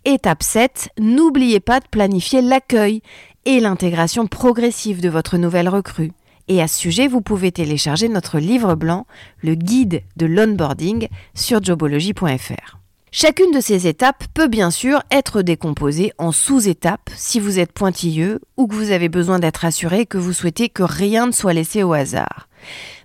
Étape 0.03 0.43
7. 0.43 0.89
N'oubliez 1.00 1.62
pas 1.62 1.79
de 1.79 1.88
planifier 1.89 2.41
l'accueil 2.41 3.01
et 3.45 3.62
l'intégration 3.62 4.27
progressive 4.27 5.00
de 5.00 5.09
votre 5.09 5.38
nouvelle 5.38 5.69
recrue. 5.69 6.12
Et 6.50 6.62
à 6.63 6.68
ce 6.68 6.79
sujet, 6.79 7.08
vous 7.08 7.22
pouvez 7.22 7.51
télécharger 7.51 8.10
notre 8.10 8.39
livre 8.39 8.74
blanc, 8.74 9.06
le 9.41 9.53
guide 9.53 10.01
de 10.18 10.25
l'onboarding, 10.25 11.08
sur 11.36 11.63
jobology.fr. 11.63 12.77
Chacune 13.12 13.51
de 13.51 13.62
ces 13.62 13.88
étapes 13.88 14.25
peut 14.34 14.48
bien 14.48 14.72
sûr 14.72 15.01
être 15.12 15.41
décomposée 15.41 16.12
en 16.18 16.32
sous-étapes 16.32 17.10
si 17.15 17.39
vous 17.39 17.60
êtes 17.60 17.72
pointilleux 17.72 18.39
ou 18.58 18.68
que 18.68 18.75
vous 18.75 18.91
avez 18.91 19.10
besoin 19.10 19.39
d'être 19.39 19.65
assuré 19.65 20.06
que 20.06 20.18
vous 20.18 20.34
souhaitez 20.34 20.70
que 20.70 20.84
rien 20.84 21.27
ne 21.27 21.32
soit 21.32 21.53
laissé 21.53 21.82
au 21.82 21.94
hasard. 21.94 22.50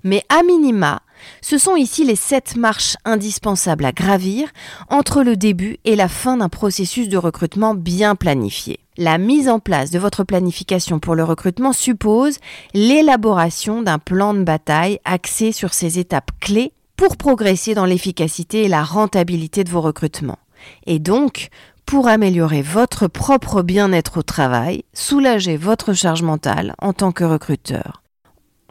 Mais 0.05 0.23
à 0.29 0.43
minima, 0.43 1.01
ce 1.41 1.57
sont 1.57 1.77
ici 1.77 2.05
les 2.05 2.17
sept 2.17 2.57
marches 2.57 2.97
indispensables 3.05 3.85
à 3.85 3.93
gravir 3.93 4.49
entre 4.91 5.23
le 5.23 5.37
début 5.37 5.79
et 5.85 5.97
la 5.97 6.09
fin 6.09 6.39
d'un 6.39 6.51
processus 6.51 7.09
de 7.09 7.17
recrutement 7.17 7.75
bien 7.75 8.15
planifié. 8.15 8.84
La 8.97 9.19
mise 9.19 9.49
en 9.49 9.59
place 9.59 9.91
de 9.91 9.99
votre 9.99 10.23
planification 10.23 11.01
pour 11.01 11.17
le 11.17 11.25
recrutement 11.25 11.73
suppose 11.73 12.39
l'élaboration 12.75 13.83
d'un 13.83 13.99
plan 13.99 14.35
de 14.35 14.45
bataille 14.45 15.01
axé 15.05 15.51
sur 15.51 15.75
ces 15.75 15.99
étapes 15.99 16.31
clés 16.41 16.73
pour 16.97 17.17
progresser 17.17 17.75
dans 17.75 17.87
l'efficacité 17.87 18.63
et 18.63 18.69
la 18.69 18.85
rentabilité 18.85 19.65
de 19.65 19.71
vos 19.71 19.81
recrutements. 19.81 20.39
Et 20.87 21.01
donc, 21.01 21.49
pour 21.87 22.07
améliorer 22.07 22.63
votre 22.63 23.09
propre 23.09 23.63
bien-être 23.63 24.19
au 24.19 24.23
travail, 24.23 24.85
soulager 24.93 25.57
votre 25.57 25.93
charge 25.93 26.23
mentale 26.23 26.77
en 26.79 26.93
tant 26.93 27.11
que 27.11 27.25
recruteur. 27.25 28.05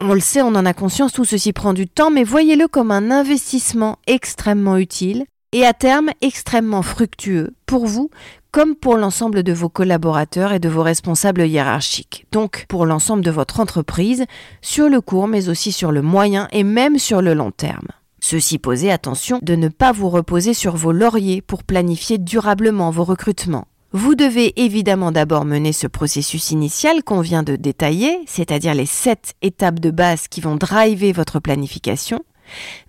On 0.00 0.14
le 0.14 0.20
sait, 0.20 0.40
on 0.40 0.54
en 0.54 0.64
a 0.64 0.72
conscience, 0.72 1.12
tout 1.12 1.26
ceci 1.26 1.52
prend 1.52 1.74
du 1.74 1.86
temps, 1.86 2.10
mais 2.10 2.24
voyez-le 2.24 2.66
comme 2.66 2.90
un 2.90 3.10
investissement 3.10 3.98
extrêmement 4.06 4.78
utile 4.78 5.26
et 5.54 5.64
à 5.64 5.72
terme 5.72 6.10
extrêmement 6.20 6.82
fructueux 6.82 7.54
pour 7.64 7.86
vous 7.86 8.10
comme 8.50 8.74
pour 8.74 8.96
l'ensemble 8.96 9.42
de 9.42 9.52
vos 9.52 9.68
collaborateurs 9.68 10.52
et 10.52 10.58
de 10.58 10.68
vos 10.68 10.82
responsables 10.82 11.46
hiérarchiques, 11.46 12.26
donc 12.30 12.66
pour 12.68 12.86
l'ensemble 12.86 13.24
de 13.24 13.30
votre 13.30 13.58
entreprise, 13.58 14.26
sur 14.62 14.88
le 14.88 15.00
court 15.00 15.28
mais 15.28 15.48
aussi 15.48 15.72
sur 15.72 15.92
le 15.92 16.02
moyen 16.02 16.48
et 16.52 16.64
même 16.64 16.98
sur 16.98 17.22
le 17.22 17.34
long 17.34 17.52
terme. 17.52 17.88
Ceci 18.20 18.58
posé, 18.58 18.90
attention 18.90 19.38
de 19.42 19.54
ne 19.54 19.68
pas 19.68 19.92
vous 19.92 20.08
reposer 20.08 20.54
sur 20.54 20.76
vos 20.76 20.92
lauriers 20.92 21.40
pour 21.40 21.62
planifier 21.62 22.18
durablement 22.18 22.90
vos 22.90 23.04
recrutements. 23.04 23.68
Vous 23.92 24.16
devez 24.16 24.60
évidemment 24.60 25.12
d'abord 25.12 25.44
mener 25.44 25.72
ce 25.72 25.86
processus 25.86 26.50
initial 26.50 27.04
qu'on 27.04 27.20
vient 27.20 27.44
de 27.44 27.54
détailler, 27.54 28.18
c'est-à-dire 28.26 28.74
les 28.74 28.86
sept 28.86 29.34
étapes 29.40 29.78
de 29.78 29.92
base 29.92 30.26
qui 30.26 30.40
vont 30.40 30.56
driver 30.56 31.12
votre 31.12 31.38
planification, 31.38 32.24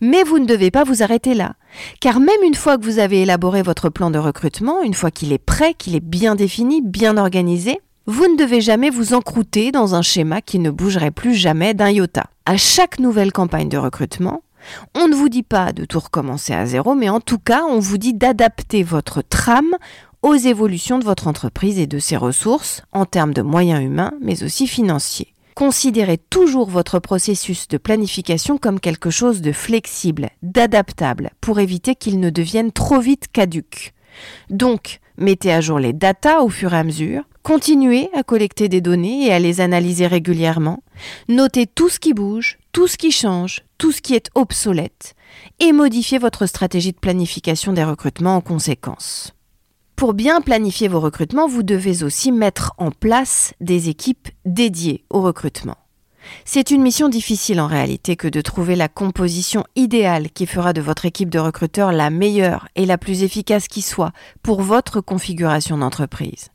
mais 0.02 0.24
vous 0.24 0.40
ne 0.40 0.46
devez 0.46 0.72
pas 0.72 0.84
vous 0.84 1.04
arrêter 1.04 1.34
là, 1.34 1.54
car 2.00 2.20
même 2.20 2.44
une 2.44 2.56
fois 2.56 2.78
que 2.78 2.84
vous 2.86 3.00
avez 3.00 3.22
élaboré 3.22 3.62
votre 3.62 3.90
plan 3.90 4.12
de 4.12 4.20
recrutement, 4.20 4.82
une 4.82 4.94
fois 4.94 5.12
qu'il 5.12 5.34
est 5.34 5.38
prêt, 5.38 5.74
qu'il 5.74 5.96
est 5.96 6.04
bien 6.04 6.36
défini, 6.36 6.82
bien 6.82 7.18
organisé, 7.18 7.80
vous 8.08 8.28
ne 8.28 8.38
devez 8.38 8.62
jamais 8.62 8.90
vous 8.90 9.14
encrouter 9.14 9.72
dans 9.72 9.96
un 9.96 10.02
schéma 10.02 10.42
qui 10.42 10.60
ne 10.60 10.70
bougerait 10.70 11.12
plus 11.12 11.34
jamais 11.34 11.74
d'un 11.74 11.90
iota. 11.90 12.26
À 12.46 12.58
chaque 12.58 13.00
nouvelle 13.00 13.32
campagne 13.32 13.70
de 13.70 13.78
recrutement, 13.78 14.44
on 14.96 15.08
ne 15.08 15.16
vous 15.16 15.30
dit 15.30 15.44
pas 15.44 15.72
de 15.72 15.86
tout 15.86 16.00
recommencer 16.00 16.54
à 16.54 16.66
zéro, 16.66 16.96
mais 16.96 17.10
en 17.10 17.20
tout 17.20 17.40
cas, 17.40 17.64
on 17.68 17.80
vous 17.80 17.98
dit 17.98 18.14
d'adapter 18.14 18.84
votre 18.84 19.22
trame 19.22 19.76
aux 20.22 20.36
évolutions 20.36 21.00
de 21.00 21.06
votre 21.06 21.28
entreprise 21.28 21.80
et 21.80 21.88
de 21.88 22.00
ses 22.00 22.18
ressources 22.18 22.82
en 22.92 23.06
termes 23.06 23.34
de 23.34 23.44
moyens 23.44 23.84
humains, 23.84 24.14
mais 24.22 24.44
aussi 24.44 24.68
financiers. 24.68 25.35
Considérez 25.56 26.18
toujours 26.18 26.70
votre 26.70 27.00
processus 27.00 27.70
de 27.70 27.78
planification 27.78 28.58
comme 28.58 28.82
quelque 28.82 29.10
chose 29.10 29.40
de 29.40 29.54
flexible, 29.54 30.30
d'adaptable, 30.44 31.30
pour 31.40 31.62
éviter 31.62 31.96
qu'il 31.96 32.20
ne 32.20 32.30
devienne 32.30 32.74
trop 32.74 33.00
vite 33.00 33.30
caduque. 33.32 33.94
Donc, 34.50 35.00
mettez 35.18 35.54
à 35.54 35.62
jour 35.62 35.80
les 35.80 35.94
datas 35.94 36.42
au 36.42 36.50
fur 36.50 36.74
et 36.74 36.78
à 36.78 36.84
mesure, 36.84 37.24
continuez 37.42 38.10
à 38.14 38.24
collecter 38.24 38.68
des 38.68 38.82
données 38.82 39.28
et 39.28 39.32
à 39.32 39.40
les 39.40 39.62
analyser 39.62 40.08
régulièrement, 40.08 40.84
notez 41.30 41.68
tout 41.68 41.88
ce 41.88 42.02
qui 42.02 42.14
bouge, 42.14 42.58
tout 42.74 42.88
ce 42.88 42.98
qui 42.98 43.12
change, 43.12 43.64
tout 43.78 43.94
ce 43.94 44.02
qui 44.02 44.14
est 44.14 44.30
obsolète, 44.36 45.16
et 45.62 45.72
modifiez 45.72 46.18
votre 46.18 46.48
stratégie 46.48 46.92
de 46.92 47.00
planification 47.00 47.72
des 47.72 47.86
recrutements 47.86 48.36
en 48.36 48.42
conséquence. 48.42 49.35
Pour 49.96 50.14
bien 50.14 50.42
planifier 50.42 50.90
vos 50.90 51.00
recrutements, 51.00 51.48
vous 51.48 51.64
devez 51.64 52.04
aussi 52.04 52.34
mettre 52.34 52.74
en 52.78 52.92
place 52.92 53.54
des 53.62 53.88
équipes 53.88 54.28
dédiées 54.44 55.06
au 55.10 55.22
recrutement. 55.22 55.78
C'est 56.44 56.70
une 56.72 56.82
mission 56.82 57.08
difficile 57.08 57.62
en 57.62 57.68
réalité 57.68 58.18
que 58.18 58.28
de 58.28 58.42
trouver 58.42 58.76
la 58.76 58.90
composition 58.90 59.64
idéale 59.78 60.32
qui 60.32 60.48
fera 60.48 60.74
de 60.74 60.82
votre 60.82 61.06
équipe 61.06 61.30
de 61.30 61.40
recruteurs 61.40 61.94
la 61.94 62.10
meilleure 62.10 62.68
et 62.76 62.86
la 62.86 62.98
plus 62.98 63.24
efficace 63.24 63.70
qui 63.70 63.82
soit 63.82 64.12
pour 64.44 64.62
votre 64.62 65.00
configuration 65.00 65.78
d'entreprise. 65.78 66.50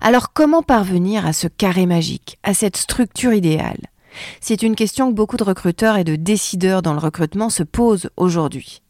Alors 0.00 0.32
comment 0.32 0.62
parvenir 0.62 1.26
à 1.26 1.34
ce 1.34 1.48
carré 1.48 1.84
magique, 1.84 2.38
à 2.42 2.54
cette 2.54 2.78
structure 2.78 3.34
idéale? 3.34 3.80
C'est 4.40 4.62
une 4.62 4.76
question 4.76 5.10
que 5.10 5.16
beaucoup 5.16 5.36
de 5.36 5.44
recruteurs 5.44 5.96
et 5.96 6.04
de 6.04 6.16
décideurs 6.16 6.80
dans 6.80 6.94
le 6.94 7.00
recrutement 7.00 7.50
se 7.50 7.64
posent 7.64 8.08
aujourd'hui. 8.16 8.82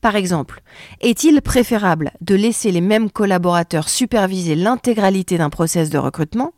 Par 0.00 0.16
exemple, 0.16 0.62
est-il 1.00 1.40
préférable 1.42 2.12
de 2.20 2.34
laisser 2.34 2.72
les 2.72 2.80
mêmes 2.80 3.10
collaborateurs 3.10 3.88
superviser 3.88 4.54
l'intégralité 4.54 5.38
d'un 5.38 5.50
process 5.50 5.90
de 5.90 5.98
recrutement 5.98 6.52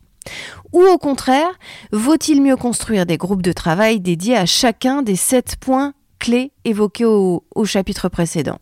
ou 0.73 0.83
au 0.83 0.99
contraire, 0.99 1.59
vaut-il 1.93 2.41
mieux 2.43 2.57
construire 2.57 3.05
des 3.07 3.19
groupes 3.19 3.43
de 3.43 3.53
travail 3.53 4.01
dédiés 4.01 4.37
à 4.37 4.47
chacun 4.47 5.03
des 5.03 5.17
sept 5.17 5.57
points 5.57 5.93
clés 6.19 6.53
évoqués 6.65 7.05
au, 7.05 7.45
au 7.55 7.65
chapitre 7.65 8.09
précédent? 8.09 8.59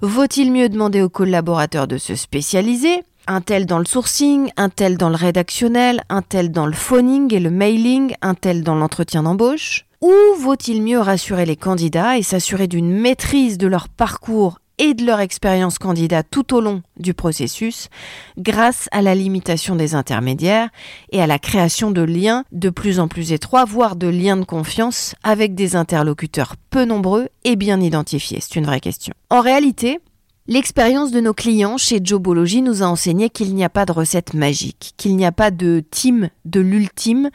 Vaut-il 0.00 0.52
mieux 0.52 0.68
demander 0.68 1.02
aux 1.02 1.08
collaborateurs 1.08 1.88
de 1.88 1.98
se 1.98 2.14
spécialiser 2.14 3.02
un 3.26 3.40
tel 3.40 3.66
dans 3.66 3.78
le 3.78 3.86
sourcing, 3.86 4.50
un 4.56 4.68
tel 4.68 4.98
dans 4.98 5.08
le 5.08 5.16
rédactionnel, 5.16 6.02
un 6.10 6.22
tel 6.22 6.50
dans 6.50 6.66
le 6.66 6.74
phoning 6.74 7.32
et 7.32 7.40
le 7.40 7.50
mailing, 7.50 8.14
un 8.20 8.34
tel 8.34 8.62
dans 8.62 8.74
l'entretien 8.74 9.22
d'embauche? 9.22 9.86
Ou 10.04 10.12
vaut-il 10.38 10.82
mieux 10.82 10.98
rassurer 10.98 11.46
les 11.46 11.56
candidats 11.56 12.18
et 12.18 12.22
s'assurer 12.22 12.68
d'une 12.68 12.90
maîtrise 12.90 13.56
de 13.56 13.66
leur 13.66 13.88
parcours 13.88 14.58
et 14.76 14.92
de 14.92 15.06
leur 15.06 15.20
expérience 15.20 15.78
candidat 15.78 16.22
tout 16.22 16.54
au 16.54 16.60
long 16.60 16.82
du 16.98 17.14
processus 17.14 17.88
grâce 18.36 18.86
à 18.92 19.00
la 19.00 19.14
limitation 19.14 19.76
des 19.76 19.94
intermédiaires 19.94 20.68
et 21.10 21.22
à 21.22 21.26
la 21.26 21.38
création 21.38 21.90
de 21.90 22.02
liens 22.02 22.44
de 22.52 22.68
plus 22.68 23.00
en 23.00 23.08
plus 23.08 23.32
étroits, 23.32 23.64
voire 23.64 23.96
de 23.96 24.08
liens 24.08 24.36
de 24.36 24.44
confiance 24.44 25.14
avec 25.22 25.54
des 25.54 25.74
interlocuteurs 25.74 26.56
peu 26.68 26.84
nombreux 26.84 27.28
et 27.44 27.56
bien 27.56 27.80
identifiés? 27.80 28.40
C'est 28.42 28.56
une 28.56 28.66
vraie 28.66 28.80
question. 28.80 29.14
En 29.30 29.40
réalité, 29.40 30.00
L'expérience 30.46 31.10
de 31.10 31.20
nos 31.20 31.32
clients 31.32 31.78
chez 31.78 32.00
Jobology 32.04 32.60
nous 32.60 32.82
a 32.82 32.86
enseigné 32.86 33.30
qu'il 33.30 33.54
n'y 33.54 33.64
a 33.64 33.70
pas 33.70 33.86
de 33.86 33.92
recette 33.92 34.34
magique, 34.34 34.92
qu'il 34.98 35.16
n'y 35.16 35.24
a 35.24 35.32
pas 35.32 35.50
de 35.50 35.82
team 35.90 36.28
de 36.44 36.60
l'ultime 36.60 37.30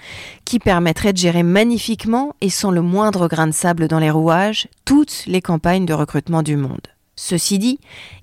qui 0.46 0.60
permettrait 0.60 1.12
de 1.12 1.18
gérer 1.18 1.42
magnifiquement 1.42 2.36
et 2.40 2.52
sans 2.52 2.70
le 2.70 2.84
moindre 2.84 3.28
grain 3.28 3.48
de 3.48 3.52
sable 3.52 3.88
dans 3.88 3.98
les 3.98 4.12
rouages 4.12 4.68
toutes 4.86 5.24
les 5.26 5.42
campagnes 5.42 5.88
de 5.88 5.94
recrutement 5.96 6.44
du 6.44 6.56
monde. 6.56 6.86
Ceci 7.16 7.58
dit, 7.58 7.80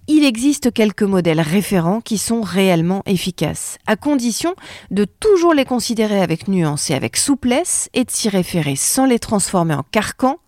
il 0.07 0.25
existe 0.25 0.73
quelques 0.73 1.03
modèles 1.03 1.41
référents 1.41 2.01
qui 2.01 2.17
sont 2.17 2.41
réellement 2.41 3.03
efficaces, 3.07 3.79
à 3.89 3.97
condition 3.97 4.55
de 4.93 5.05
toujours 5.05 5.53
les 5.53 5.65
considérer 5.65 6.23
avec 6.23 6.47
nuance 6.47 6.91
et 6.91 6.95
avec 6.95 7.17
souplesse 7.17 7.91
et 7.93 8.05
de 8.05 8.11
s'y 8.13 8.29
référer 8.29 8.77
sans 8.77 9.05
les 9.05 9.19
transformer 9.19 9.75
en 9.75 9.85
carcan 9.91 10.39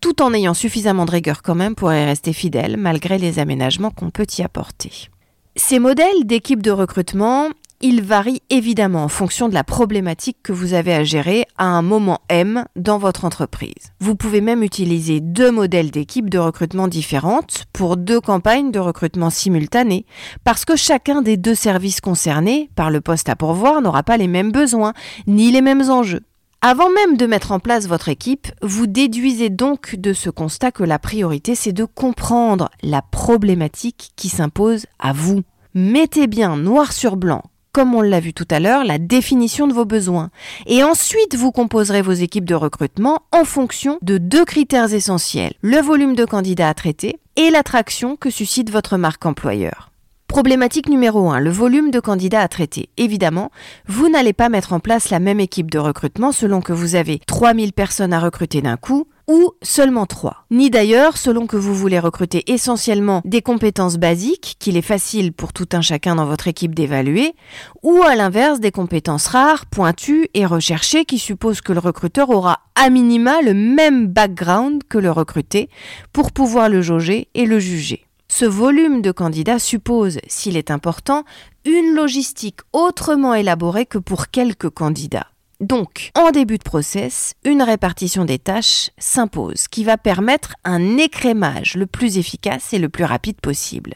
tout 0.00 0.22
en 0.22 0.32
ayant 0.32 0.54
suffisamment 0.54 1.04
de 1.04 1.10
rigueur 1.10 1.42
quand 1.42 1.54
même 1.54 1.74
pour 1.74 1.92
y 1.92 2.04
rester 2.04 2.32
fidèle 2.32 2.76
malgré 2.76 3.18
les 3.18 3.38
aménagements 3.38 3.90
qu'on 3.90 4.10
peut 4.10 4.26
y 4.38 4.42
apporter. 4.42 5.08
Ces 5.56 5.80
modèles 5.80 6.24
d'équipe 6.24 6.62
de 6.62 6.70
recrutement, 6.70 7.48
ils 7.80 8.02
varient 8.02 8.42
évidemment 8.50 9.04
en 9.04 9.08
fonction 9.08 9.48
de 9.48 9.54
la 9.54 9.64
problématique 9.64 10.38
que 10.42 10.52
vous 10.52 10.74
avez 10.74 10.94
à 10.94 11.04
gérer 11.04 11.46
à 11.58 11.66
un 11.66 11.82
moment 11.82 12.20
M 12.28 12.64
dans 12.76 12.98
votre 12.98 13.24
entreprise. 13.24 13.92
Vous 14.00 14.14
pouvez 14.14 14.40
même 14.40 14.62
utiliser 14.62 15.20
deux 15.20 15.50
modèles 15.50 15.90
d'équipe 15.90 16.30
de 16.30 16.38
recrutement 16.38 16.88
différentes 16.88 17.64
pour 17.72 17.96
deux 17.96 18.20
campagnes 18.20 18.70
de 18.70 18.78
recrutement 18.78 19.30
simultanées, 19.30 20.06
parce 20.44 20.64
que 20.64 20.76
chacun 20.76 21.22
des 21.22 21.36
deux 21.36 21.54
services 21.54 22.00
concernés 22.00 22.70
par 22.74 22.90
le 22.90 23.00
poste 23.00 23.28
à 23.28 23.36
pourvoir 23.36 23.80
n'aura 23.80 24.02
pas 24.02 24.16
les 24.16 24.28
mêmes 24.28 24.52
besoins 24.52 24.92
ni 25.26 25.50
les 25.50 25.62
mêmes 25.62 25.90
enjeux. 25.90 26.22
Avant 26.60 26.90
même 26.90 27.16
de 27.16 27.26
mettre 27.26 27.52
en 27.52 27.60
place 27.60 27.86
votre 27.86 28.08
équipe, 28.08 28.48
vous 28.62 28.88
déduisez 28.88 29.48
donc 29.48 29.94
de 29.94 30.12
ce 30.12 30.28
constat 30.28 30.72
que 30.72 30.82
la 30.82 30.98
priorité, 30.98 31.54
c'est 31.54 31.72
de 31.72 31.84
comprendre 31.84 32.68
la 32.82 33.00
problématique 33.00 34.10
qui 34.16 34.28
s'impose 34.28 34.86
à 34.98 35.12
vous. 35.12 35.42
Mettez 35.74 36.26
bien 36.26 36.56
noir 36.56 36.92
sur 36.92 37.14
blanc, 37.14 37.44
comme 37.70 37.94
on 37.94 38.00
l'a 38.00 38.18
vu 38.18 38.34
tout 38.34 38.48
à 38.50 38.58
l'heure, 38.58 38.82
la 38.82 38.98
définition 38.98 39.68
de 39.68 39.72
vos 39.72 39.84
besoins. 39.84 40.30
Et 40.66 40.82
ensuite, 40.82 41.36
vous 41.36 41.52
composerez 41.52 42.02
vos 42.02 42.10
équipes 42.10 42.44
de 42.44 42.56
recrutement 42.56 43.20
en 43.30 43.44
fonction 43.44 43.98
de 44.02 44.18
deux 44.18 44.44
critères 44.44 44.92
essentiels, 44.92 45.54
le 45.62 45.78
volume 45.78 46.16
de 46.16 46.24
candidats 46.24 46.70
à 46.70 46.74
traiter 46.74 47.20
et 47.36 47.50
l'attraction 47.50 48.16
que 48.16 48.30
suscite 48.30 48.70
votre 48.70 48.96
marque 48.96 49.24
employeur. 49.26 49.92
Problématique 50.28 50.90
numéro 50.90 51.30
1, 51.30 51.40
le 51.40 51.50
volume 51.50 51.90
de 51.90 52.00
candidats 52.00 52.42
à 52.42 52.48
traiter. 52.48 52.90
Évidemment, 52.98 53.50
vous 53.86 54.10
n'allez 54.10 54.34
pas 54.34 54.50
mettre 54.50 54.74
en 54.74 54.78
place 54.78 55.08
la 55.08 55.20
même 55.20 55.40
équipe 55.40 55.70
de 55.70 55.78
recrutement 55.78 56.32
selon 56.32 56.60
que 56.60 56.74
vous 56.74 56.94
avez 56.94 57.20
3000 57.26 57.72
personnes 57.72 58.12
à 58.12 58.20
recruter 58.20 58.60
d'un 58.60 58.76
coup 58.76 59.08
ou 59.26 59.52
seulement 59.62 60.04
3. 60.04 60.44
Ni 60.50 60.68
d'ailleurs 60.68 61.16
selon 61.16 61.46
que 61.46 61.56
vous 61.56 61.74
voulez 61.74 61.98
recruter 61.98 62.44
essentiellement 62.52 63.22
des 63.24 63.40
compétences 63.40 63.96
basiques 63.96 64.56
qu'il 64.58 64.76
est 64.76 64.82
facile 64.82 65.32
pour 65.32 65.54
tout 65.54 65.68
un 65.72 65.80
chacun 65.80 66.14
dans 66.14 66.26
votre 66.26 66.46
équipe 66.46 66.74
d'évaluer, 66.74 67.34
ou 67.82 68.02
à 68.02 68.14
l'inverse 68.14 68.60
des 68.60 68.70
compétences 68.70 69.28
rares, 69.28 69.64
pointues 69.66 70.28
et 70.34 70.44
recherchées 70.44 71.06
qui 71.06 71.18
supposent 71.18 71.62
que 71.62 71.72
le 71.72 71.80
recruteur 71.80 72.28
aura 72.28 72.60
à 72.74 72.90
minima 72.90 73.40
le 73.42 73.54
même 73.54 74.06
background 74.06 74.82
que 74.88 74.98
le 74.98 75.10
recruté 75.10 75.70
pour 76.12 76.32
pouvoir 76.32 76.68
le 76.68 76.82
jauger 76.82 77.28
et 77.34 77.46
le 77.46 77.58
juger. 77.58 78.07
Ce 78.40 78.44
volume 78.44 79.02
de 79.02 79.10
candidats 79.10 79.58
suppose, 79.58 80.18
s'il 80.28 80.56
est 80.56 80.70
important, 80.70 81.24
une 81.64 81.96
logistique 81.96 82.60
autrement 82.72 83.34
élaborée 83.34 83.84
que 83.84 83.98
pour 83.98 84.28
quelques 84.28 84.70
candidats. 84.70 85.26
Donc, 85.58 86.12
en 86.16 86.30
début 86.30 86.58
de 86.58 86.62
process, 86.62 87.34
une 87.44 87.62
répartition 87.62 88.24
des 88.24 88.38
tâches 88.38 88.90
s'impose 88.96 89.66
qui 89.66 89.82
va 89.82 89.98
permettre 89.98 90.54
un 90.62 90.98
écrémage 90.98 91.74
le 91.74 91.86
plus 91.86 92.16
efficace 92.16 92.72
et 92.72 92.78
le 92.78 92.88
plus 92.88 93.02
rapide 93.02 93.40
possible. 93.40 93.94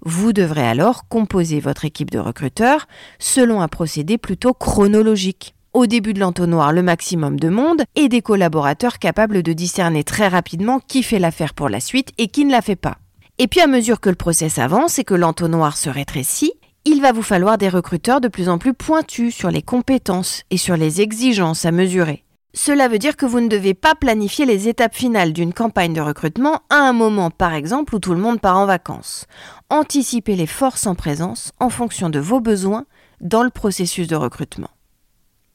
Vous 0.00 0.32
devrez 0.32 0.66
alors 0.66 1.06
composer 1.08 1.60
votre 1.60 1.84
équipe 1.84 2.10
de 2.10 2.18
recruteurs 2.18 2.86
selon 3.18 3.60
un 3.60 3.68
procédé 3.68 4.16
plutôt 4.16 4.54
chronologique. 4.54 5.54
Au 5.74 5.86
début 5.86 6.14
de 6.14 6.20
l'entonnoir, 6.20 6.72
le 6.72 6.82
maximum 6.82 7.38
de 7.38 7.50
monde 7.50 7.82
et 7.94 8.08
des 8.08 8.22
collaborateurs 8.22 8.98
capables 8.98 9.42
de 9.42 9.52
discerner 9.52 10.02
très 10.02 10.28
rapidement 10.28 10.80
qui 10.80 11.02
fait 11.02 11.18
l'affaire 11.18 11.52
pour 11.52 11.68
la 11.68 11.80
suite 11.80 12.12
et 12.16 12.28
qui 12.28 12.46
ne 12.46 12.52
la 12.52 12.62
fait 12.62 12.74
pas. 12.74 12.96
Et 13.38 13.48
puis 13.48 13.60
à 13.60 13.66
mesure 13.66 14.00
que 14.00 14.10
le 14.10 14.14
process 14.14 14.58
avance 14.58 14.98
et 14.98 15.04
que 15.04 15.14
l'entonnoir 15.14 15.76
se 15.76 15.88
rétrécit, 15.88 16.52
il 16.84 17.00
va 17.00 17.12
vous 17.12 17.22
falloir 17.22 17.58
des 17.58 17.68
recruteurs 17.68 18.20
de 18.20 18.28
plus 18.28 18.48
en 18.48 18.58
plus 18.58 18.74
pointus 18.74 19.34
sur 19.34 19.50
les 19.50 19.62
compétences 19.62 20.42
et 20.50 20.56
sur 20.56 20.76
les 20.76 21.00
exigences 21.00 21.64
à 21.64 21.70
mesurer. 21.70 22.24
Cela 22.54 22.88
veut 22.88 22.98
dire 22.98 23.16
que 23.16 23.24
vous 23.24 23.40
ne 23.40 23.48
devez 23.48 23.72
pas 23.72 23.94
planifier 23.94 24.44
les 24.44 24.68
étapes 24.68 24.94
finales 24.94 25.32
d'une 25.32 25.54
campagne 25.54 25.94
de 25.94 26.02
recrutement 26.02 26.60
à 26.68 26.76
un 26.76 26.92
moment 26.92 27.30
par 27.30 27.54
exemple 27.54 27.94
où 27.94 27.98
tout 27.98 28.12
le 28.12 28.20
monde 28.20 28.40
part 28.40 28.58
en 28.58 28.66
vacances. 28.66 29.26
Anticipez 29.70 30.36
les 30.36 30.46
forces 30.46 30.86
en 30.86 30.94
présence 30.94 31.52
en 31.60 31.70
fonction 31.70 32.10
de 32.10 32.18
vos 32.18 32.40
besoins 32.40 32.84
dans 33.22 33.42
le 33.42 33.50
processus 33.50 34.06
de 34.08 34.16
recrutement. 34.16 34.68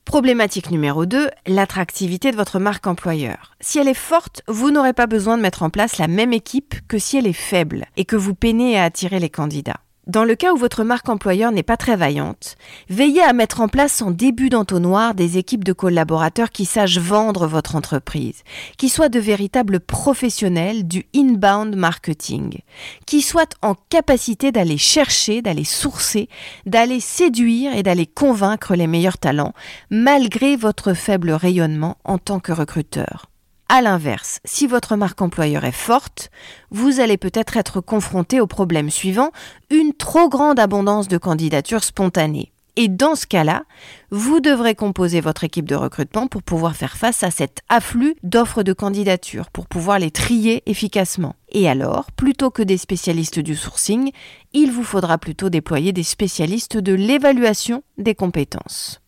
Problématique 0.08 0.72
numéro 0.72 1.06
2, 1.06 1.30
l'attractivité 1.48 2.32
de 2.32 2.38
votre 2.38 2.60
marque 2.60 2.88
employeur. 2.88 3.58
Si 3.60 3.78
elle 3.78 3.90
est 3.90 3.94
forte, 3.94 4.42
vous 4.48 4.72
n'aurez 4.72 4.94
pas 4.94 5.06
besoin 5.06 5.36
de 5.36 5.42
mettre 5.42 5.64
en 5.64 5.70
place 5.70 5.98
la 5.98 6.08
même 6.08 6.32
équipe 6.32 6.76
que 6.88 6.98
si 6.98 7.18
elle 7.18 7.28
est 7.28 7.34
faible 7.34 7.88
et 7.98 8.06
que 8.06 8.16
vous 8.16 8.34
peinez 8.34 8.80
à 8.80 8.86
attirer 8.86 9.20
les 9.20 9.30
candidats. 9.30 9.82
Dans 10.08 10.24
le 10.24 10.36
cas 10.36 10.54
où 10.54 10.58
votre 10.58 10.86
marque 10.86 11.10
employeur 11.10 11.52
n'est 11.52 11.64
pas 11.64 11.76
très 11.76 11.98
vaillante, 11.98 12.56
veillez 12.90 13.22
à 13.22 13.34
mettre 13.34 13.60
en 13.60 13.68
place 13.68 14.02
en 14.02 14.10
début 14.10 14.48
d'entonnoir 14.48 15.14
des 15.14 15.38
équipes 15.38 15.66
de 15.66 15.74
collaborateurs 15.74 16.50
qui 16.50 16.64
sachent 16.64 16.98
vendre 16.98 17.46
votre 17.46 17.76
entreprise, 17.76 18.44
qui 18.78 18.88
soient 18.88 19.10
de 19.10 19.20
véritables 19.20 19.82
professionnels 19.82 20.88
du 20.88 21.08
inbound 21.14 21.76
marketing, 21.76 22.60
qui 23.06 23.22
soient 23.22 23.50
en 23.62 23.76
capacité 23.90 24.54
d'aller 24.54 24.78
chercher, 24.78 25.42
d'aller 25.42 25.66
sourcer, 25.66 26.30
d'aller 26.66 27.02
séduire 27.02 27.76
et 27.76 27.84
d'aller 27.84 28.06
convaincre 28.08 28.76
les 28.76 28.88
meilleurs 28.88 29.18
talents, 29.18 29.52
malgré 29.90 30.56
votre 30.56 30.94
faible 30.94 31.32
rayonnement 31.32 31.98
en 32.06 32.18
tant 32.18 32.40
que 32.40 32.54
recruteur. 32.54 33.30
À 33.70 33.82
l'inverse, 33.82 34.40
si 34.46 34.66
votre 34.66 34.96
marque 34.96 35.22
employeur 35.22 35.66
est 35.66 35.74
forte, 35.74 36.32
vous 36.72 37.02
allez 37.02 37.18
peut-être 37.18 37.58
être 37.58 37.82
confronté 37.82 38.40
au 38.40 38.48
problème 38.48 38.90
suivant, 38.90 39.32
une 39.70 39.94
trop 39.94 40.30
grande 40.30 40.58
abondance 40.58 41.10
de 41.10 41.18
candidatures 41.18 41.84
spontanées. 41.84 42.54
Et 42.78 42.88
dans 42.88 43.16
ce 43.16 43.26
cas-là, 43.26 43.64
vous 44.10 44.40
devrez 44.40 44.74
composer 44.74 45.20
votre 45.20 45.44
équipe 45.44 45.68
de 45.68 45.76
recrutement 45.76 46.28
pour 46.28 46.44
pouvoir 46.44 46.76
faire 46.76 46.96
face 46.96 47.24
à 47.24 47.32
cet 47.32 47.62
afflux 47.68 48.16
d'offres 48.24 48.64
de 48.64 48.72
candidatures, 48.72 49.50
pour 49.50 49.68
pouvoir 49.68 50.00
les 50.00 50.12
trier 50.12 50.62
efficacement. 50.66 51.36
Et 51.50 51.68
alors, 51.68 52.12
plutôt 52.12 52.52
que 52.52 52.62
des 52.62 52.78
spécialistes 52.78 53.40
du 53.40 53.56
sourcing, 53.56 54.12
il 54.54 54.72
vous 54.72 54.84
faudra 54.84 55.18
plutôt 55.18 55.50
déployer 55.50 55.92
des 55.92 56.04
spécialistes 56.04 56.78
de 56.78 56.94
l'évaluation 56.94 57.84
des 57.98 58.16
compétences. 58.16 59.02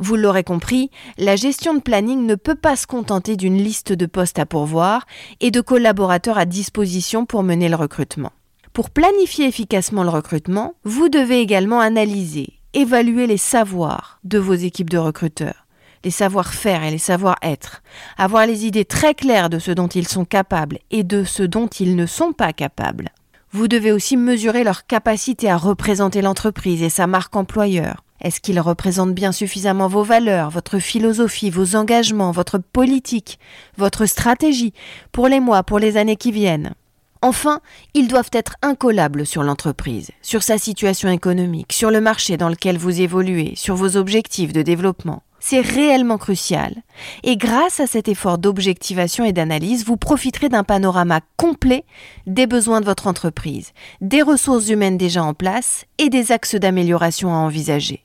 Vous 0.00 0.14
l'aurez 0.14 0.44
compris, 0.44 0.90
la 1.18 1.34
gestion 1.34 1.74
de 1.74 1.80
planning 1.80 2.24
ne 2.24 2.36
peut 2.36 2.54
pas 2.54 2.76
se 2.76 2.86
contenter 2.86 3.36
d'une 3.36 3.58
liste 3.58 3.92
de 3.92 4.06
postes 4.06 4.38
à 4.38 4.46
pourvoir 4.46 5.06
et 5.40 5.50
de 5.50 5.60
collaborateurs 5.60 6.38
à 6.38 6.44
disposition 6.44 7.26
pour 7.26 7.42
mener 7.42 7.68
le 7.68 7.74
recrutement. 7.74 8.30
Pour 8.72 8.90
planifier 8.90 9.48
efficacement 9.48 10.04
le 10.04 10.10
recrutement, 10.10 10.74
vous 10.84 11.08
devez 11.08 11.40
également 11.40 11.80
analyser, 11.80 12.60
évaluer 12.74 13.26
les 13.26 13.38
savoirs 13.38 14.20
de 14.22 14.38
vos 14.38 14.54
équipes 14.54 14.90
de 14.90 14.98
recruteurs, 14.98 15.66
les 16.04 16.12
savoir-faire 16.12 16.84
et 16.84 16.92
les 16.92 16.98
savoir-être, 16.98 17.82
avoir 18.16 18.46
les 18.46 18.66
idées 18.66 18.84
très 18.84 19.14
claires 19.14 19.50
de 19.50 19.58
ce 19.58 19.72
dont 19.72 19.88
ils 19.88 20.06
sont 20.06 20.24
capables 20.24 20.78
et 20.92 21.02
de 21.02 21.24
ce 21.24 21.42
dont 21.42 21.66
ils 21.66 21.96
ne 21.96 22.06
sont 22.06 22.32
pas 22.32 22.52
capables. 22.52 23.08
Vous 23.50 23.66
devez 23.66 23.90
aussi 23.90 24.16
mesurer 24.16 24.62
leur 24.62 24.86
capacité 24.86 25.50
à 25.50 25.56
représenter 25.56 26.22
l'entreprise 26.22 26.84
et 26.84 26.90
sa 26.90 27.08
marque 27.08 27.34
employeur, 27.34 28.04
est-ce 28.20 28.40
qu'il 28.40 28.58
représente 28.58 29.14
bien 29.14 29.32
suffisamment 29.32 29.88
vos 29.88 30.02
valeurs, 30.02 30.50
votre 30.50 30.78
philosophie, 30.78 31.50
vos 31.50 31.76
engagements, 31.76 32.32
votre 32.32 32.58
politique, 32.58 33.38
votre 33.76 34.06
stratégie 34.06 34.72
pour 35.12 35.28
les 35.28 35.40
mois, 35.40 35.62
pour 35.62 35.78
les 35.78 35.96
années 35.96 36.16
qui 36.16 36.32
viennent? 36.32 36.74
Enfin, 37.20 37.60
ils 37.94 38.08
doivent 38.08 38.30
être 38.32 38.54
incollables 38.62 39.26
sur 39.26 39.42
l'entreprise, 39.42 40.10
sur 40.22 40.42
sa 40.42 40.56
situation 40.56 41.08
économique, 41.10 41.72
sur 41.72 41.90
le 41.90 42.00
marché 42.00 42.36
dans 42.36 42.48
lequel 42.48 42.78
vous 42.78 43.00
évoluez, 43.00 43.54
sur 43.56 43.74
vos 43.74 43.96
objectifs 43.96 44.52
de 44.52 44.62
développement. 44.62 45.22
C'est 45.40 45.60
réellement 45.60 46.18
crucial. 46.18 46.74
Et 47.22 47.36
grâce 47.36 47.80
à 47.80 47.86
cet 47.86 48.08
effort 48.08 48.38
d'objectivation 48.38 49.24
et 49.24 49.32
d'analyse, 49.32 49.84
vous 49.84 49.96
profiterez 49.96 50.48
d'un 50.48 50.64
panorama 50.64 51.20
complet 51.36 51.84
des 52.26 52.46
besoins 52.46 52.80
de 52.80 52.86
votre 52.86 53.06
entreprise, 53.06 53.72
des 54.00 54.22
ressources 54.22 54.68
humaines 54.68 54.98
déjà 54.98 55.22
en 55.22 55.34
place 55.34 55.86
et 55.98 56.10
des 56.10 56.32
axes 56.32 56.56
d'amélioration 56.56 57.32
à 57.32 57.38
envisager 57.38 58.04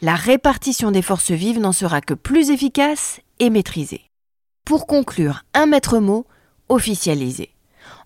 la 0.00 0.14
répartition 0.14 0.90
des 0.90 1.02
forces 1.02 1.30
vives 1.30 1.60
n'en 1.60 1.72
sera 1.72 2.00
que 2.00 2.14
plus 2.14 2.50
efficace 2.50 3.20
et 3.38 3.50
maîtrisée. 3.50 4.02
Pour 4.64 4.86
conclure, 4.86 5.44
un 5.54 5.66
maître 5.66 5.98
mot, 5.98 6.26
officialiser. 6.68 7.50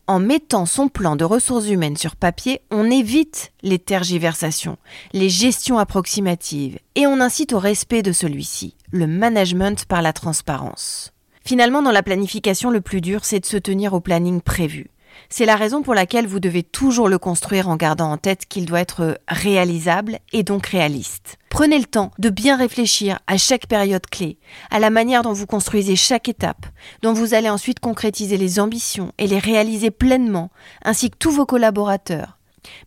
En 0.06 0.18
mettant 0.18 0.66
son 0.66 0.88
plan 0.88 1.14
de 1.14 1.24
ressources 1.24 1.68
humaines 1.68 1.96
sur 1.96 2.16
papier, 2.16 2.60
on 2.70 2.90
évite 2.90 3.52
les 3.62 3.78
tergiversations, 3.78 4.76
les 5.12 5.28
gestions 5.28 5.78
approximatives, 5.78 6.78
et 6.96 7.06
on 7.06 7.20
incite 7.20 7.52
au 7.52 7.58
respect 7.58 8.02
de 8.02 8.12
celui-ci, 8.12 8.74
le 8.90 9.06
management 9.06 9.84
par 9.84 10.02
la 10.02 10.12
transparence. 10.12 11.12
Finalement, 11.44 11.80
dans 11.80 11.92
la 11.92 12.02
planification, 12.02 12.70
le 12.70 12.80
plus 12.80 13.00
dur, 13.00 13.24
c'est 13.24 13.40
de 13.40 13.46
se 13.46 13.56
tenir 13.56 13.92
au 13.94 14.00
planning 14.00 14.40
prévu. 14.40 14.90
C'est 15.32 15.46
la 15.46 15.54
raison 15.54 15.82
pour 15.82 15.94
laquelle 15.94 16.26
vous 16.26 16.40
devez 16.40 16.64
toujours 16.64 17.08
le 17.08 17.16
construire 17.16 17.68
en 17.68 17.76
gardant 17.76 18.10
en 18.10 18.16
tête 18.16 18.46
qu'il 18.46 18.66
doit 18.66 18.80
être 18.80 19.20
réalisable 19.28 20.18
et 20.32 20.42
donc 20.42 20.66
réaliste. 20.66 21.38
Prenez 21.50 21.78
le 21.78 21.84
temps 21.84 22.10
de 22.18 22.30
bien 22.30 22.56
réfléchir 22.56 23.20
à 23.28 23.38
chaque 23.38 23.68
période 23.68 24.04
clé, 24.06 24.38
à 24.72 24.80
la 24.80 24.90
manière 24.90 25.22
dont 25.22 25.32
vous 25.32 25.46
construisez 25.46 25.94
chaque 25.94 26.28
étape, 26.28 26.66
dont 27.02 27.12
vous 27.12 27.32
allez 27.32 27.48
ensuite 27.48 27.78
concrétiser 27.78 28.36
les 28.38 28.58
ambitions 28.58 29.12
et 29.18 29.28
les 29.28 29.38
réaliser 29.38 29.92
pleinement, 29.92 30.50
ainsi 30.84 31.10
que 31.10 31.16
tous 31.16 31.30
vos 31.30 31.46
collaborateurs. 31.46 32.36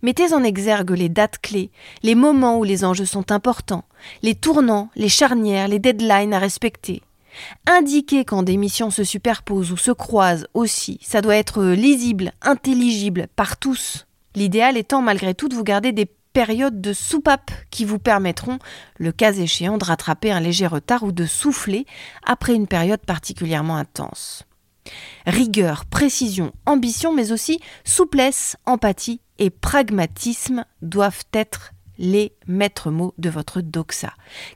Mettez 0.02 0.34
en 0.34 0.44
exergue 0.44 0.92
les 0.92 1.10
dates 1.10 1.40
clés, 1.40 1.72
les 2.04 2.14
moments 2.14 2.60
où 2.60 2.66
les 2.66 2.84
enjeux 2.84 3.06
sont 3.06 3.32
importants, 3.32 3.86
les 4.22 4.36
tournants, 4.36 4.90
les 4.98 5.10
charnières, 5.10 5.70
les 5.70 5.80
deadlines 5.80 6.34
à 6.34 6.40
respecter. 6.40 7.02
Indiquez 7.66 8.26
quand 8.26 8.44
des 8.44 8.58
missions 8.58 8.92
se 8.92 9.04
superposent 9.04 9.72
ou 9.72 9.78
se 9.78 9.92
croisent 9.92 10.48
aussi, 10.54 11.00
ça 11.02 11.22
doit 11.22 11.36
être 11.36 11.64
lisible, 11.64 12.32
intelligible 12.42 13.28
par 13.36 13.58
tous. 13.58 14.06
L'idéal 14.36 14.78
étant 14.78 15.02
malgré 15.02 15.34
tout 15.34 15.50
de 15.50 15.56
vous 15.56 15.64
garder 15.64 15.92
des 15.92 16.08
périodes 16.34 16.82
de 16.82 16.94
soupape 16.94 17.52
qui 17.70 17.86
vous 17.86 18.00
permettront, 18.00 18.58
le 18.98 19.12
cas 19.12 19.34
échéant, 19.34 19.78
de 19.78 19.86
rattraper 19.86 20.32
un 20.32 20.40
léger 20.40 20.68
retard 20.68 21.04
ou 21.04 21.12
de 21.12 21.26
souffler 21.26 21.86
après 22.26 22.56
une 22.56 22.68
période 22.68 23.02
particulièrement 23.06 23.78
intense. 23.78 24.44
Rigueur, 25.26 25.86
précision, 25.86 26.52
ambition, 26.66 27.14
mais 27.14 27.32
aussi 27.32 27.60
souplesse, 27.86 28.58
empathie 28.66 29.22
et 29.40 29.50
pragmatisme 29.50 30.66
doivent 30.82 31.24
être 31.34 31.73
les 31.98 32.34
maîtres 32.48 32.92
mots 32.92 33.14
de 33.18 33.30
votre 33.30 33.62
doxa, 33.62 34.14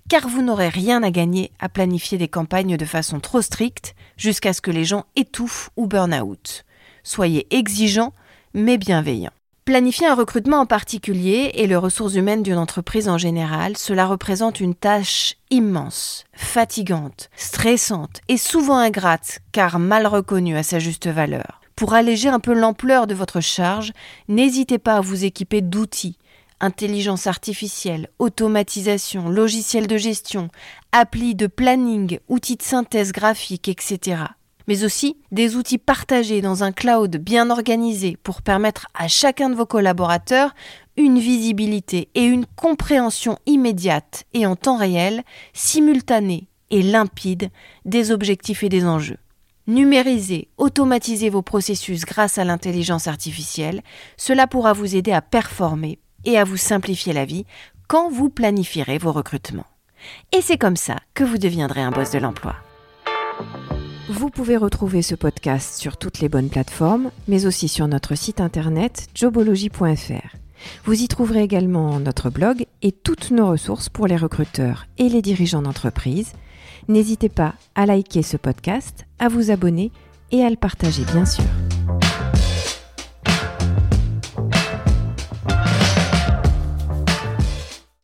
car 0.09 0.27
vous 0.27 0.41
n'aurez 0.41 0.69
rien 0.69 1.03
à 1.03 1.11
gagner 1.11 1.51
à 1.59 1.69
planifier 1.69 2.17
des 2.17 2.27
campagnes 2.27 2.77
de 2.77 2.85
façon 2.85 3.19
trop 3.19 3.41
stricte 3.41 3.95
jusqu'à 4.17 4.53
ce 4.53 4.61
que 4.61 4.71
les 4.71 4.85
gens 4.85 5.05
étouffent 5.15 5.69
ou 5.77 5.87
burn 5.87 6.13
out. 6.13 6.65
Soyez 7.03 7.47
exigeants 7.55 8.13
mais 8.53 8.77
bienveillants. 8.77 9.31
Planifier 9.67 10.07
un 10.07 10.15
recrutement 10.15 10.61
en 10.61 10.65
particulier 10.65 11.51
et 11.55 11.67
les 11.67 11.75
ressources 11.75 12.15
humaines 12.15 12.41
d'une 12.41 12.57
entreprise 12.57 13.09
en 13.09 13.17
général, 13.17 13.75
cela 13.75 14.05
représente 14.05 14.61
une 14.61 14.75
tâche 14.75 15.35
immense, 15.49 16.23
fatigante, 16.31 17.29
stressante 17.35 18.21
et 18.29 18.37
souvent 18.37 18.77
ingrate 18.77 19.39
car 19.51 19.77
mal 19.77 20.07
reconnue 20.07 20.55
à 20.55 20.63
sa 20.63 20.79
juste 20.79 21.07
valeur. 21.07 21.59
Pour 21.75 21.93
alléger 21.93 22.29
un 22.29 22.39
peu 22.39 22.53
l'ampleur 22.53 23.07
de 23.07 23.13
votre 23.13 23.41
charge, 23.41 23.91
n'hésitez 24.29 24.79
pas 24.79 24.95
à 24.95 25.01
vous 25.01 25.25
équiper 25.25 25.61
d'outils 25.61 26.17
intelligence 26.59 27.27
artificielle, 27.27 28.09
automatisation, 28.19 29.29
logiciels 29.29 29.87
de 29.87 29.97
gestion, 29.97 30.49
applis 30.91 31.35
de 31.35 31.47
planning, 31.47 32.19
outils 32.27 32.57
de 32.57 32.63
synthèse 32.63 33.11
graphique, 33.11 33.67
etc 33.69 34.25
mais 34.67 34.83
aussi 34.83 35.17
des 35.31 35.55
outils 35.55 35.77
partagés 35.77 36.41
dans 36.41 36.63
un 36.63 36.71
cloud 36.71 37.17
bien 37.17 37.49
organisé 37.49 38.17
pour 38.21 38.41
permettre 38.41 38.87
à 38.93 39.07
chacun 39.07 39.49
de 39.49 39.55
vos 39.55 39.65
collaborateurs 39.65 40.53
une 40.97 41.19
visibilité 41.19 42.09
et 42.15 42.25
une 42.25 42.45
compréhension 42.45 43.37
immédiate 43.45 44.25
et 44.33 44.45
en 44.45 44.55
temps 44.55 44.77
réel, 44.77 45.23
simultanée 45.53 46.49
et 46.69 46.81
limpide 46.81 47.49
des 47.85 48.11
objectifs 48.11 48.63
et 48.63 48.69
des 48.69 48.85
enjeux. 48.85 49.17
Numérisez, 49.67 50.49
automatisez 50.57 51.29
vos 51.29 51.41
processus 51.41 52.05
grâce 52.05 52.37
à 52.37 52.43
l'intelligence 52.43 53.07
artificielle, 53.07 53.81
cela 54.15 54.47
pourra 54.47 54.73
vous 54.73 54.95
aider 54.95 55.11
à 55.11 55.21
performer 55.21 55.99
et 56.25 56.37
à 56.37 56.43
vous 56.43 56.57
simplifier 56.57 57.13
la 57.13 57.25
vie 57.25 57.45
quand 57.87 58.09
vous 58.09 58.29
planifierez 58.29 58.97
vos 58.97 59.11
recrutements. 59.11 59.67
Et 60.31 60.41
c'est 60.41 60.57
comme 60.57 60.75
ça 60.75 60.97
que 61.13 61.23
vous 61.23 61.37
deviendrez 61.37 61.81
un 61.81 61.91
boss 61.91 62.11
de 62.11 62.19
l'emploi. 62.19 62.55
Vous 64.09 64.29
pouvez 64.29 64.55
retrouver 64.55 65.01
ce 65.01 65.15
podcast 65.15 65.79
sur 65.79 65.97
toutes 65.97 66.19
les 66.19 66.29
bonnes 66.29 66.49
plateformes, 66.49 67.11
mais 67.27 67.45
aussi 67.45 67.67
sur 67.67 67.87
notre 67.87 68.15
site 68.15 68.39
internet 68.39 69.07
jobology.fr. 69.13 70.37
Vous 70.85 71.01
y 71.01 71.07
trouverez 71.07 71.43
également 71.43 71.99
notre 71.99 72.29
blog 72.29 72.65
et 72.81 72.91
toutes 72.91 73.31
nos 73.31 73.47
ressources 73.47 73.89
pour 73.89 74.07
les 74.07 74.17
recruteurs 74.17 74.85
et 74.97 75.09
les 75.09 75.21
dirigeants 75.21 75.61
d'entreprise. 75.61 76.33
N'hésitez 76.87 77.29
pas 77.29 77.53
à 77.75 77.85
liker 77.85 78.23
ce 78.23 78.37
podcast, 78.37 79.05
à 79.19 79.27
vous 79.27 79.51
abonner 79.51 79.91
et 80.31 80.43
à 80.43 80.49
le 80.49 80.55
partager 80.55 81.03
bien 81.03 81.25
sûr. 81.25 81.45